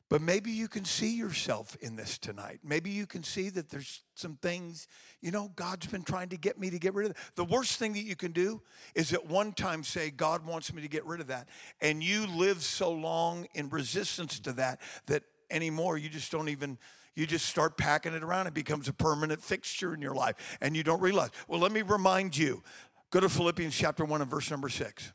But 0.08 0.20
maybe 0.20 0.50
you 0.50 0.68
can 0.68 0.84
see 0.84 1.16
yourself 1.16 1.74
in 1.80 1.96
this 1.96 2.18
tonight. 2.18 2.60
Maybe 2.62 2.90
you 2.90 3.06
can 3.06 3.22
see 3.22 3.48
that 3.48 3.70
there's 3.70 4.02
some 4.14 4.36
things, 4.36 4.86
you 5.22 5.30
know, 5.30 5.50
God's 5.56 5.86
been 5.86 6.02
trying 6.02 6.28
to 6.30 6.36
get 6.36 6.58
me 6.58 6.68
to 6.68 6.78
get 6.78 6.92
rid 6.92 7.10
of. 7.10 7.32
The 7.34 7.46
worst 7.46 7.78
thing 7.78 7.94
that 7.94 8.02
you 8.02 8.14
can 8.14 8.32
do 8.32 8.60
is 8.94 9.14
at 9.14 9.26
one 9.26 9.52
time 9.52 9.82
say, 9.82 10.10
God 10.10 10.44
wants 10.44 10.70
me 10.74 10.82
to 10.82 10.88
get 10.88 11.06
rid 11.06 11.22
of 11.22 11.28
that. 11.28 11.48
And 11.80 12.02
you 12.02 12.26
live 12.26 12.62
so 12.62 12.92
long 12.92 13.46
in 13.54 13.70
resistance 13.70 14.38
to 14.40 14.52
that 14.52 14.80
that 15.06 15.22
anymore 15.50 15.96
you 15.96 16.10
just 16.10 16.30
don't 16.30 16.50
even, 16.50 16.76
you 17.14 17.26
just 17.26 17.46
start 17.46 17.76
packing 17.76 18.14
it 18.14 18.22
around. 18.22 18.46
It 18.46 18.54
becomes 18.54 18.88
a 18.88 18.92
permanent 18.92 19.42
fixture 19.42 19.94
in 19.94 20.00
your 20.00 20.14
life 20.14 20.58
and 20.60 20.76
you 20.76 20.82
don't 20.82 21.00
realize. 21.00 21.30
Well, 21.48 21.60
let 21.60 21.72
me 21.72 21.82
remind 21.82 22.36
you 22.36 22.62
go 23.10 23.20
to 23.20 23.28
Philippians 23.28 23.76
chapter 23.76 24.04
1 24.04 24.22
and 24.22 24.30
verse 24.30 24.50
number 24.50 24.68
6 24.68 25.12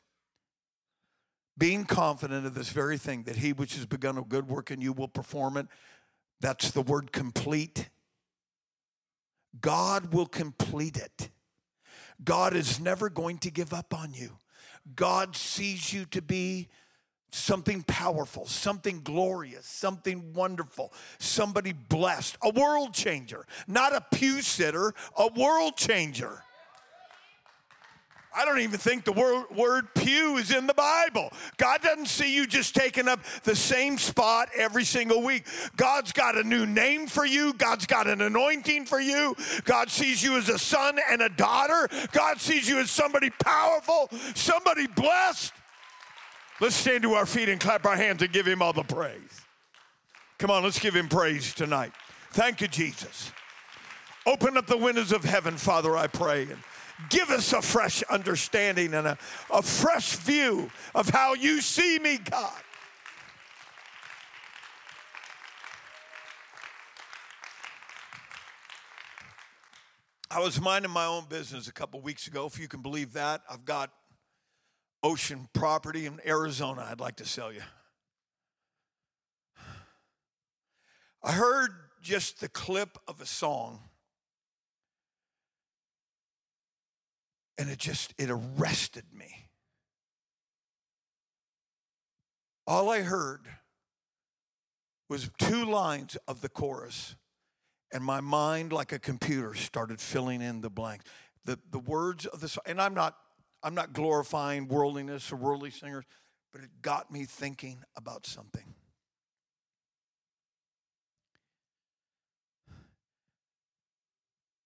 being 1.58 1.86
confident 1.86 2.45
of 2.45 2.54
this 2.54 2.70
very 2.70 2.98
thing 2.98 3.24
that 3.24 3.38
he 3.38 3.54
which 3.54 3.76
has 3.76 3.86
begun 3.86 4.18
a 4.18 4.22
good 4.22 4.48
work 4.48 4.72
in 4.72 4.80
you 4.80 4.93
will 4.93 5.08
perform 5.08 5.58
it 5.58 5.68
that's 6.39 6.72
the 6.72 6.82
word 6.82 7.12
complete 7.12 7.89
god 9.60 10.14
will 10.14 10.28
complete 10.28 10.98
it 10.98 11.30
god 12.24 12.56
is 12.56 12.80
never 12.80 13.10
going 13.10 13.38
to 13.38 13.50
give 13.50 13.74
up 13.74 13.93
on 13.93 14.14
you 14.14 14.38
god 14.95 15.36
sees 15.36 15.91
you 15.91 16.06
to 16.06 16.22
be 16.22 16.68
something 17.30 17.84
powerful 17.84 18.46
something 18.46 19.02
glorious 19.04 19.66
something 19.66 20.34
wonderful 20.34 20.94
somebody 21.20 21.74
blessed 21.74 22.38
a 22.44 22.50
world 22.52 22.94
changer 22.94 23.46
not 23.68 23.96
a 23.96 24.02
pew 24.16 24.42
sitter 24.42 24.94
a 25.18 25.28
world 25.36 25.76
changer 25.76 26.42
I 28.38 28.46
don't 28.46 28.60
even 28.60 28.78
think 28.78 29.04
the 29.04 29.14
word, 29.14 29.46
word 29.56 29.88
pew 29.96 30.38
is 30.38 30.52
in 30.52 30.68
the 30.68 30.74
Bible. 30.74 31.32
God 31.58 31.82
doesn't 31.82 32.06
see 32.06 32.36
you 32.36 32.46
just 32.46 32.76
taking 32.76 33.08
up 33.08 33.20
the 33.44 33.56
same 33.56 33.98
spot 33.98 34.50
every 34.56 34.84
single 34.84 35.24
week. 35.24 35.48
God's 35.76 36.12
got 36.12 36.38
a 36.38 36.44
new 36.44 36.68
name 36.68 37.08
for 37.08 37.26
you, 37.26 37.54
God's 37.54 37.88
got 37.88 38.06
an 38.06 38.22
anointing 38.22 38.86
for 38.86 39.00
you. 39.00 39.36
God 39.64 39.90
sees 39.90 40.22
you 40.22 40.38
as 40.38 40.50
a 40.50 40.60
son 40.60 41.00
and 41.10 41.24
a 41.24 41.30
daughter. 41.30 41.90
God 42.12 42.40
sees 42.40 42.70
you 42.70 42.78
as 42.80 42.92
somebody 42.92 43.32
powerful, 43.32 44.10
somebody 44.36 44.86
blessed. 44.86 45.54
Let's 46.60 46.76
stand 46.76 47.03
to 47.03 47.14
our 47.14 47.26
feet 47.26 47.49
and 47.49 47.60
clap 47.60 47.86
our 47.86 47.95
hands 47.95 48.22
and 48.24 48.32
give 48.32 48.47
him 48.47 48.62
all 48.62 48.74
the 48.74 48.84
praise. 48.84 49.41
Come 50.39 50.49
on, 50.49 50.64
let's 50.64 50.80
give 50.80 50.95
him 50.95 51.08
praise 51.08 51.53
tonight. 51.53 51.91
Thank 52.32 52.62
you, 52.62 52.68
Jesus. 52.68 53.32
Open 54.26 54.58
up 54.58 54.68
the 54.68 54.78
windows 54.78 55.12
of 55.12 55.24
heaven, 55.24 55.55
Father, 55.55 55.95
I 55.95 56.08
pray. 56.08 56.43
And 56.43 56.58
give 57.10 57.30
us 57.30 57.53
a 57.53 57.62
fresh 57.62 58.03
understanding 58.03 58.93
and 58.93 59.08
a, 59.08 59.18
a 59.51 59.62
fresh 59.62 60.16
view 60.18 60.70
of 60.95 61.10
how 61.10 61.34
you 61.34 61.62
see 61.62 61.99
me, 61.99 62.18
God. 62.18 62.62
I 70.30 70.39
was 70.39 70.60
minding 70.60 70.91
my 70.91 71.05
own 71.05 71.26
business 71.30 71.68
a 71.68 71.72
couple 71.72 72.01
weeks 72.01 72.28
ago, 72.28 72.45
if 72.45 72.60
you 72.60 72.68
can 72.68 72.82
believe 72.82 73.14
that. 73.14 73.41
I've 73.49 73.64
got 73.64 73.91
ocean 75.08 75.47
property 75.53 76.05
in 76.05 76.20
Arizona 76.26 76.86
I'd 76.91 76.99
like 76.99 77.16
to 77.18 77.26
sell 77.26 77.53
you. 77.53 77.62
I 81.24 81.32
heard 81.32 81.72
just 82.01 82.41
the 82.41 82.49
clip 82.49 82.97
of 83.08 83.22
a 83.22 83.26
song 83.26 83.80
and 87.58 87.70
it 87.70 87.80
just 87.80 88.14
it 88.18 88.30
arrested 88.30 89.03
me 89.14 89.49
all 92.68 92.89
i 92.89 93.01
heard 93.01 93.41
was 95.10 95.30
two 95.38 95.66
lines 95.66 96.16
of 96.28 96.41
the 96.41 96.49
chorus 96.49 97.16
and 97.91 98.03
my 98.03 98.22
mind 98.22 98.72
like 98.72 98.91
a 98.91 98.99
computer 98.99 99.55
started 99.55 99.99
filling 99.99 100.41
in 100.41 100.62
the 100.62 100.70
blanks 100.70 101.03
the, 101.43 101.58
the 101.72 101.80
words 101.80 102.26
of 102.28 102.39
the 102.39 102.47
song 102.47 102.64
and 102.68 102.80
i'm 102.80 102.93
not 102.93 103.16
i'm 103.64 103.76
not 103.76 103.93
glorifying 103.93 104.68
worldliness 104.68 105.32
or 105.32 105.36
worldly 105.36 105.72
singers 105.72 106.05
but 106.51 106.62
it 106.62 106.70
got 106.82 107.12
me 107.12 107.26
thinking 107.26 107.84
about 107.95 108.26
something 108.26 108.74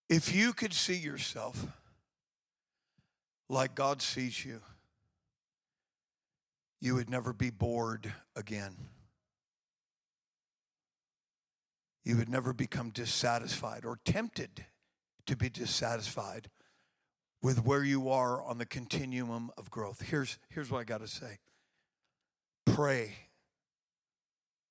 if 0.09 0.35
you 0.35 0.51
could 0.53 0.73
see 0.73 0.97
yourself 0.97 1.65
like 3.51 3.75
God 3.75 4.01
sees 4.01 4.45
you, 4.45 4.61
you 6.79 6.95
would 6.95 7.09
never 7.09 7.33
be 7.33 7.49
bored 7.49 8.11
again. 8.35 8.75
You 12.03 12.17
would 12.17 12.29
never 12.29 12.53
become 12.53 12.89
dissatisfied 12.89 13.85
or 13.85 13.99
tempted 14.03 14.65
to 15.27 15.35
be 15.35 15.49
dissatisfied 15.49 16.49
with 17.41 17.65
where 17.65 17.83
you 17.83 18.09
are 18.09 18.41
on 18.43 18.57
the 18.57 18.65
continuum 18.65 19.51
of 19.57 19.71
growth. 19.71 20.01
Here's, 20.01 20.37
here's 20.49 20.69
what 20.69 20.79
I 20.79 20.83
got 20.83 21.01
to 21.01 21.07
say 21.07 21.39
pray, 22.65 23.13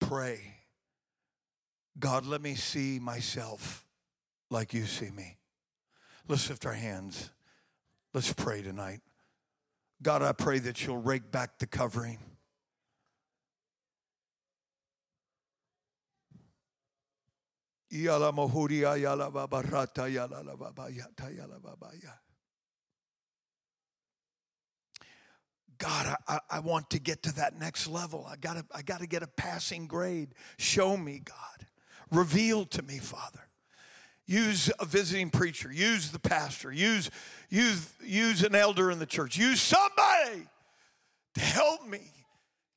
pray. 0.00 0.40
God, 1.98 2.24
let 2.24 2.40
me 2.40 2.54
see 2.54 2.98
myself 2.98 3.84
like 4.50 4.72
you 4.72 4.86
see 4.86 5.10
me. 5.10 5.36
Let's 6.28 6.48
lift 6.48 6.64
our 6.64 6.72
hands. 6.72 7.30
Let's 8.14 8.32
pray 8.32 8.62
tonight. 8.62 9.00
God, 10.02 10.22
I 10.22 10.32
pray 10.32 10.60
that 10.60 10.86
you'll 10.86 11.02
rake 11.02 11.30
back 11.30 11.58
the 11.58 11.66
covering. 11.66 12.18
Yala 17.92 18.32
yala 18.32 18.96
yala 18.96 19.30
yala. 21.58 22.29
God, 25.80 26.14
I, 26.28 26.38
I 26.50 26.60
want 26.60 26.90
to 26.90 27.00
get 27.00 27.22
to 27.24 27.34
that 27.36 27.58
next 27.58 27.88
level. 27.88 28.26
I 28.30 28.36
gotta, 28.36 28.64
I 28.72 28.82
gotta 28.82 29.06
get 29.06 29.22
a 29.22 29.26
passing 29.26 29.86
grade. 29.86 30.34
Show 30.58 30.96
me, 30.96 31.22
God. 31.24 31.66
Reveal 32.12 32.66
to 32.66 32.82
me, 32.82 32.98
Father. 32.98 33.48
Use 34.26 34.70
a 34.78 34.84
visiting 34.84 35.30
preacher, 35.30 35.72
use 35.72 36.10
the 36.10 36.18
pastor, 36.18 36.70
use, 36.70 37.10
use, 37.48 37.92
use 38.04 38.44
an 38.44 38.54
elder 38.54 38.90
in 38.90 39.00
the 39.00 39.06
church, 39.06 39.36
use 39.36 39.60
somebody 39.60 40.46
to 41.34 41.40
help 41.40 41.84
me 41.86 42.12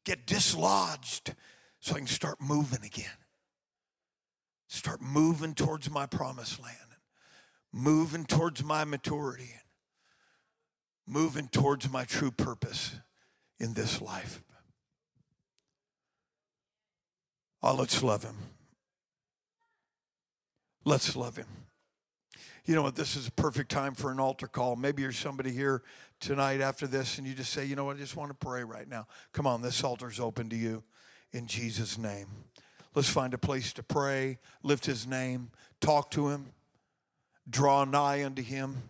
get 0.06 0.26
dislodged 0.26 1.36
so 1.80 1.96
I 1.96 2.00
can 2.00 2.08
start 2.08 2.40
moving 2.42 2.84
again. 2.84 3.06
Start 4.68 5.02
moving 5.02 5.54
towards 5.54 5.92
my 5.92 6.06
promised 6.06 6.60
land, 6.60 6.78
moving 7.72 8.26
towards 8.26 8.64
my 8.64 8.86
maturity, 8.86 9.52
moving 11.08 11.48
towards 11.48 11.90
my 11.92 12.06
true 12.06 12.32
purpose 12.32 12.96
in 13.60 13.74
this 13.74 14.02
life. 14.02 14.42
Oh, 17.62 17.76
let's 17.76 18.04
love 18.04 18.24
him. 18.24 18.36
Let's 20.86 21.16
love 21.16 21.38
him. 21.38 21.48
You 22.66 22.76
know 22.76 22.82
what? 22.82 22.96
This 22.96 23.16
is 23.16 23.28
a 23.28 23.32
perfect 23.32 23.70
time 23.72 23.94
for 23.94 24.12
an 24.12 24.20
altar 24.20 24.48
call. 24.48 24.76
Maybe 24.76 25.02
you're 25.02 25.12
somebody 25.12 25.52
here 25.52 25.82
tonight 26.20 26.62
after 26.62 26.88
this 26.88 27.18
and 27.18 27.28
you 27.28 27.34
just 27.34 27.52
say, 27.52 27.66
you 27.66 27.76
know 27.76 27.86
what? 27.86 27.98
I 27.98 28.00
just 28.00 28.16
want 28.16 28.32
to 28.32 28.46
pray 28.46 28.64
right 28.64 28.88
now. 28.88 29.08
Come 29.34 29.48
on, 29.48 29.62
this 29.62 29.84
altar's 29.84 30.20
open 30.20 30.50
to 30.50 30.56
you 30.56 30.84
in 31.32 31.48
Jesus' 31.48 31.98
name. 31.98 32.28
Let's 32.96 33.10
find 33.10 33.34
a 33.34 33.38
place 33.38 33.74
to 33.74 33.84
pray, 33.84 34.40
lift 34.62 34.86
his 34.86 35.08
name, 35.08 35.52
talk 35.82 36.12
to 36.12 36.30
him, 36.30 36.52
draw 37.50 37.84
nigh 37.86 38.24
unto 38.24 38.44
him, 38.44 38.84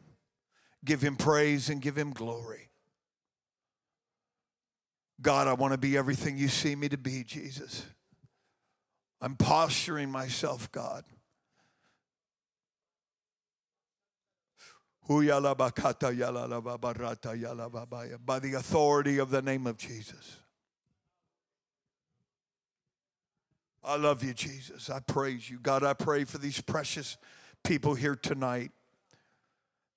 give 0.85 1.01
him 1.01 1.15
praise 1.15 1.69
and 1.69 1.81
give 1.81 1.97
him 1.97 2.11
glory. 2.11 2.69
God, 5.21 5.47
I 5.47 5.53
want 5.53 5.73
to 5.73 5.77
be 5.77 5.95
everything 5.97 6.37
you 6.37 6.49
see 6.49 6.75
me 6.75 6.89
to 6.89 6.97
be, 6.97 7.23
Jesus. 7.23 7.85
I'm 9.21 9.35
posturing 9.35 10.11
myself, 10.11 10.71
God. 10.71 11.05
By 15.07 15.19
the 18.39 18.53
authority 18.57 19.17
of 19.17 19.29
the 19.29 19.41
name 19.41 19.67
of 19.67 19.77
Jesus. 19.77 20.37
I 23.83 23.97
love 23.97 24.23
you, 24.23 24.33
Jesus. 24.33 24.89
I 24.89 24.99
praise 24.99 25.49
you. 25.49 25.59
God, 25.59 25.83
I 25.83 25.93
pray 25.93 26.23
for 26.23 26.37
these 26.37 26.61
precious 26.61 27.17
people 27.63 27.95
here 27.95 28.15
tonight 28.15 28.71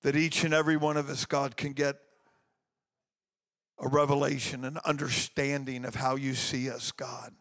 that 0.06 0.14
each 0.14 0.44
and 0.44 0.54
every 0.54 0.76
one 0.76 0.96
of 0.96 1.10
us, 1.10 1.24
God, 1.24 1.56
can 1.56 1.72
get 1.72 1.96
a 3.80 3.88
revelation, 3.88 4.64
an 4.64 4.78
understanding 4.84 5.84
of 5.84 5.96
how 5.96 6.14
you 6.14 6.32
see 6.34 6.70
us, 6.70 6.92
God. 6.92 7.32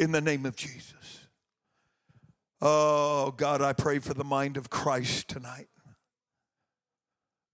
In 0.00 0.10
the 0.10 0.20
name 0.20 0.46
of 0.46 0.56
Jesus. 0.56 1.28
Oh, 2.60 3.32
God, 3.36 3.62
I 3.62 3.72
pray 3.72 4.00
for 4.00 4.14
the 4.14 4.24
mind 4.24 4.56
of 4.56 4.68
Christ 4.68 5.28
tonight. 5.28 5.68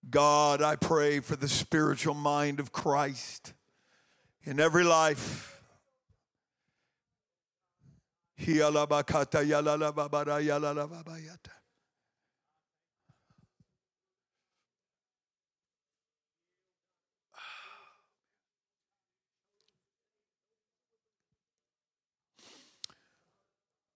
God, 0.08 0.62
I 0.62 0.76
pray 0.76 1.20
for 1.20 1.36
the 1.36 1.46
spiritual 1.46 2.14
mind 2.14 2.58
of 2.58 2.72
Christ 2.72 3.52
in 4.44 4.58
every 4.58 4.84
life. 4.84 5.59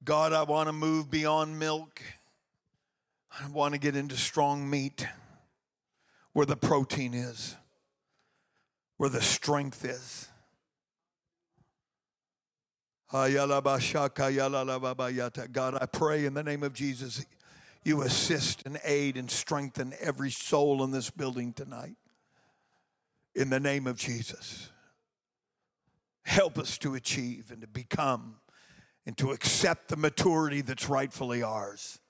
God, 0.05 0.35
I 0.35 0.43
want 0.43 0.69
to 0.69 0.73
move 0.75 1.11
beyond 1.11 1.59
milk. 1.59 2.03
I 3.41 3.49
want 3.49 3.73
to 3.73 3.81
get 3.81 3.97
into 3.97 4.17
strong 4.17 4.69
meat 4.69 5.07
where 6.35 6.45
the 6.45 6.57
protein 6.57 7.15
is, 7.15 7.57
where 8.99 9.09
the 9.09 9.23
strength 9.23 9.85
is. 9.85 10.29
God, 15.53 15.79
I 15.81 15.87
pray 15.87 16.25
in 16.25 16.35
the 16.35 16.43
name 16.43 16.65
of 16.65 16.73
Jesus, 16.73 17.25
you 17.85 18.03
assist 18.03 18.65
and 18.67 18.81
aid 18.83 19.17
and 19.17 19.31
strengthen 19.31 19.95
every 20.01 20.33
soul 20.33 20.83
in 20.83 20.91
this 20.91 21.11
building 21.11 21.53
tonight. 21.53 21.95
In 23.37 23.51
the 23.51 23.61
name 23.61 23.87
of 23.87 23.97
Jesus. 23.97 24.73
Help 26.25 26.59
us 26.59 26.77
to 26.79 26.97
achieve 26.97 27.53
and 27.53 27.61
to 27.61 27.69
become 27.69 28.39
and 29.07 29.17
to 29.19 29.31
accept 29.31 29.91
the 29.91 29.97
maturity 29.97 30.61
that's 30.61 30.89
rightfully 30.89 31.41
ours 31.41 32.01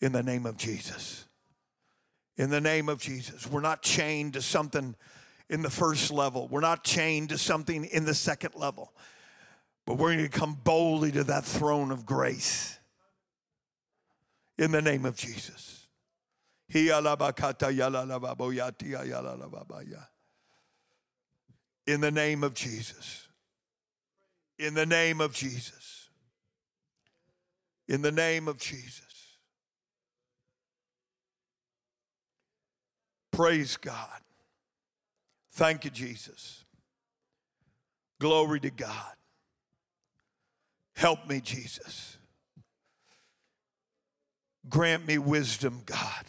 in 0.00 0.10
the 0.10 0.24
name 0.24 0.44
of 0.44 0.56
Jesus. 0.56 1.26
In 2.36 2.50
the 2.50 2.60
name 2.60 2.88
of 2.88 3.00
Jesus. 3.00 3.46
We're 3.46 3.60
not 3.60 3.82
chained 3.82 4.32
to 4.32 4.42
something 4.42 4.96
in 5.50 5.62
the 5.62 5.70
first 5.70 6.10
level, 6.10 6.48
we're 6.48 6.60
not 6.60 6.82
chained 6.82 7.28
to 7.28 7.38
something 7.38 7.84
in 7.84 8.04
the 8.04 8.14
second 8.14 8.56
level, 8.56 8.92
but 9.88 9.96
we're 9.96 10.12
going 10.12 10.28
to 10.28 10.38
come 10.38 10.58
boldly 10.62 11.10
to 11.12 11.24
that 11.24 11.44
throne 11.46 11.90
of 11.90 12.04
grace 12.04 12.78
in 14.58 14.70
the 14.70 14.82
name 14.82 15.06
of 15.06 15.16
Jesus. 15.16 15.88
In 21.86 22.02
the 22.02 22.10
name 22.10 22.42
of 22.42 22.54
Jesus. 22.54 23.28
In 24.58 24.74
the 24.74 24.84
name 24.84 25.20
of 25.22 25.32
Jesus 25.32 25.98
in 27.88 28.02
the 28.02 28.12
name 28.12 28.48
of 28.48 28.58
Jesus. 28.58 29.38
Praise 33.32 33.76
God. 33.76 34.20
Thank 35.52 35.84
you, 35.84 35.90
Jesus. 35.90 36.64
Glory 38.20 38.60
to 38.60 38.70
God. 38.70 39.17
Help 40.98 41.28
me, 41.28 41.40
Jesus. 41.40 42.16
Grant 44.68 45.06
me 45.06 45.16
wisdom, 45.16 45.82
God. 45.86 46.24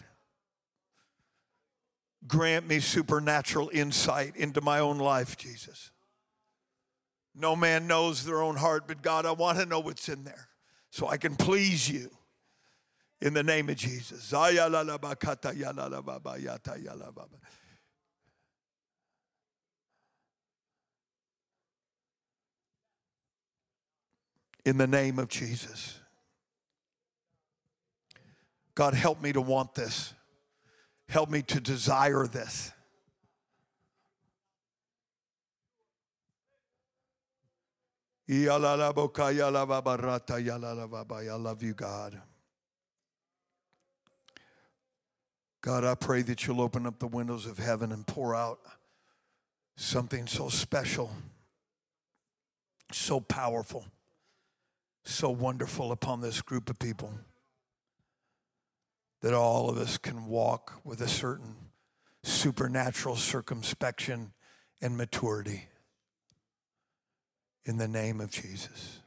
Grant 2.28 2.68
me 2.68 2.80
supernatural 2.80 3.72
insight 3.74 4.36
into 4.36 4.62
my 4.62 4.78
own 4.78 5.00
life, 5.00 5.38
Jesus. 5.38 5.90
No 7.34 7.56
man 7.56 7.88
knows 7.88 8.24
their 8.24 8.44
own 8.44 8.58
heart, 8.58 8.84
but 8.88 9.02
God, 9.02 9.26
I 9.26 9.32
want 9.32 9.58
to 9.58 9.66
know 9.66 9.80
what's 9.80 10.08
in 10.08 10.24
there 10.24 10.50
so 10.92 11.08
I 11.08 11.18
can 11.18 11.36
please 11.36 11.90
you 11.90 12.12
in 13.22 13.34
the 13.34 13.42
name 13.42 13.70
of 13.70 13.76
Jesus. 13.76 14.32
In 24.66 24.78
the 24.78 24.88
name 24.88 25.20
of 25.20 25.30
Jesus. 25.30 26.00
God, 28.76 28.94
help 28.94 29.22
me 29.22 29.34
to 29.34 29.42
want 29.42 29.76
this. 29.76 30.14
Help 31.08 31.30
me 31.30 31.42
to 31.44 31.60
desire 31.60 32.28
this. 32.28 32.72
I 41.28 41.34
love 41.36 41.64
you, 41.64 41.74
God. 41.74 42.22
God, 45.62 45.84
I 45.84 45.96
pray 45.96 46.22
that 46.22 46.46
you'll 46.46 46.62
open 46.62 46.86
up 46.86 47.00
the 47.00 47.08
windows 47.08 47.46
of 47.48 47.58
heaven 47.58 47.92
and 47.92 48.06
pour 48.06 48.36
out 48.36 48.60
something 49.76 50.28
so 50.28 50.48
special, 50.48 51.12
so 52.92 53.20
powerful, 53.20 53.86
so 55.04 55.30
wonderful 55.30 55.92
upon 55.92 56.22
this 56.22 56.42
group 56.42 56.70
of 56.70 56.80
people 56.80 57.14
that 59.22 59.34
all 59.34 59.70
of 59.70 59.78
us 59.78 59.98
can 59.98 60.26
walk 60.28 60.80
with 60.84 61.02
a 61.02 61.08
certain 61.08 61.56
supernatural 62.24 63.16
circumspection 63.16 64.32
and 64.82 64.98
maturity 64.98 65.68
in 67.66 67.78
the 67.78 67.88
name 67.88 68.22
of 68.22 68.32
Jesus. 68.32 69.00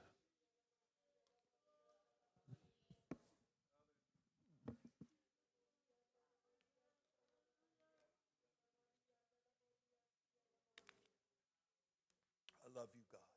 I 12.65 12.79
love 12.79 12.89
you, 12.95 13.03
God. 13.11 13.32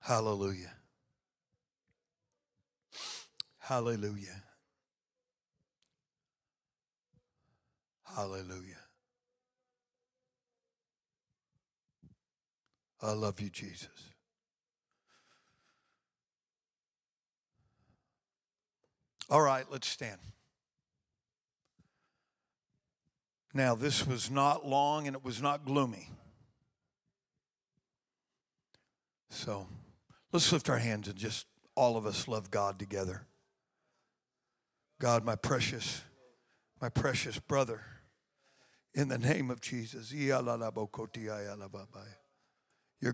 Hallelujah. 0.00 0.72
Hallelujah. 3.58 4.42
Hallelujah. 8.16 8.76
I 13.02 13.12
love 13.12 13.40
you, 13.40 13.48
Jesus. 13.50 14.10
All 19.30 19.40
right, 19.40 19.64
let's 19.70 19.86
stand. 19.86 20.18
Now, 23.54 23.74
this 23.74 24.06
was 24.06 24.30
not 24.30 24.66
long 24.66 25.06
and 25.06 25.14
it 25.14 25.24
was 25.24 25.40
not 25.40 25.64
gloomy. 25.64 26.08
So 29.28 29.66
let's 30.32 30.52
lift 30.52 30.68
our 30.68 30.78
hands 30.78 31.08
and 31.08 31.16
just 31.16 31.46
all 31.74 31.96
of 31.96 32.06
us 32.06 32.28
love 32.28 32.50
God 32.50 32.78
together. 32.78 33.26
God, 35.00 35.24
my 35.24 35.36
precious, 35.36 36.02
my 36.80 36.88
precious 36.88 37.38
brother, 37.38 37.82
in 38.94 39.08
the 39.08 39.18
name 39.18 39.50
of 39.50 39.60
Jesus. 39.60 40.12
Your 40.12 40.42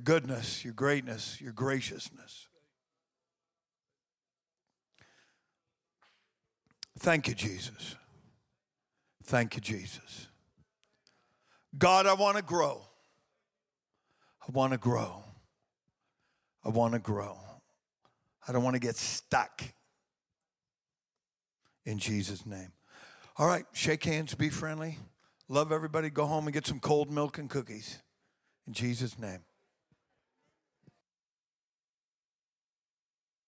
goodness, 0.03 0.65
your 0.65 0.75
greatness, 0.75 1.41
your 1.41 1.53
graciousness. 1.53 2.49
Thank 6.99 7.29
you, 7.29 7.35
Jesus. 7.35 7.95
Thank 9.25 9.55
you, 9.55 9.61
Jesus. 9.61 10.29
God, 11.77 12.07
I 12.07 12.15
want 12.15 12.37
to 12.37 12.43
grow. 12.43 12.83
I 14.43 14.51
want 14.51 14.73
to 14.73 14.79
grow. 14.79 15.26
I 16.67 16.71
want 16.71 16.95
to 16.95 16.99
grow. 16.99 17.39
I 18.49 18.53
don't 18.53 18.65
want 18.65 18.75
to 18.75 18.81
get 18.81 18.97
stuck. 18.97 19.63
In 21.85 21.99
Jesus' 21.99 22.45
name. 22.45 22.73
All 23.37 23.47
right, 23.47 23.65
shake 23.73 24.03
hands, 24.03 24.35
be 24.35 24.49
friendly. 24.49 24.99
Love 25.49 25.71
everybody. 25.71 26.11
Go 26.11 26.27
home 26.27 26.47
and 26.49 26.53
get 26.53 26.67
some 26.67 26.81
cold 26.81 27.09
milk 27.09 27.39
and 27.39 27.49
cookies. 27.49 28.03
In 28.67 28.73
Jesus' 28.73 29.17
name. 29.17 29.45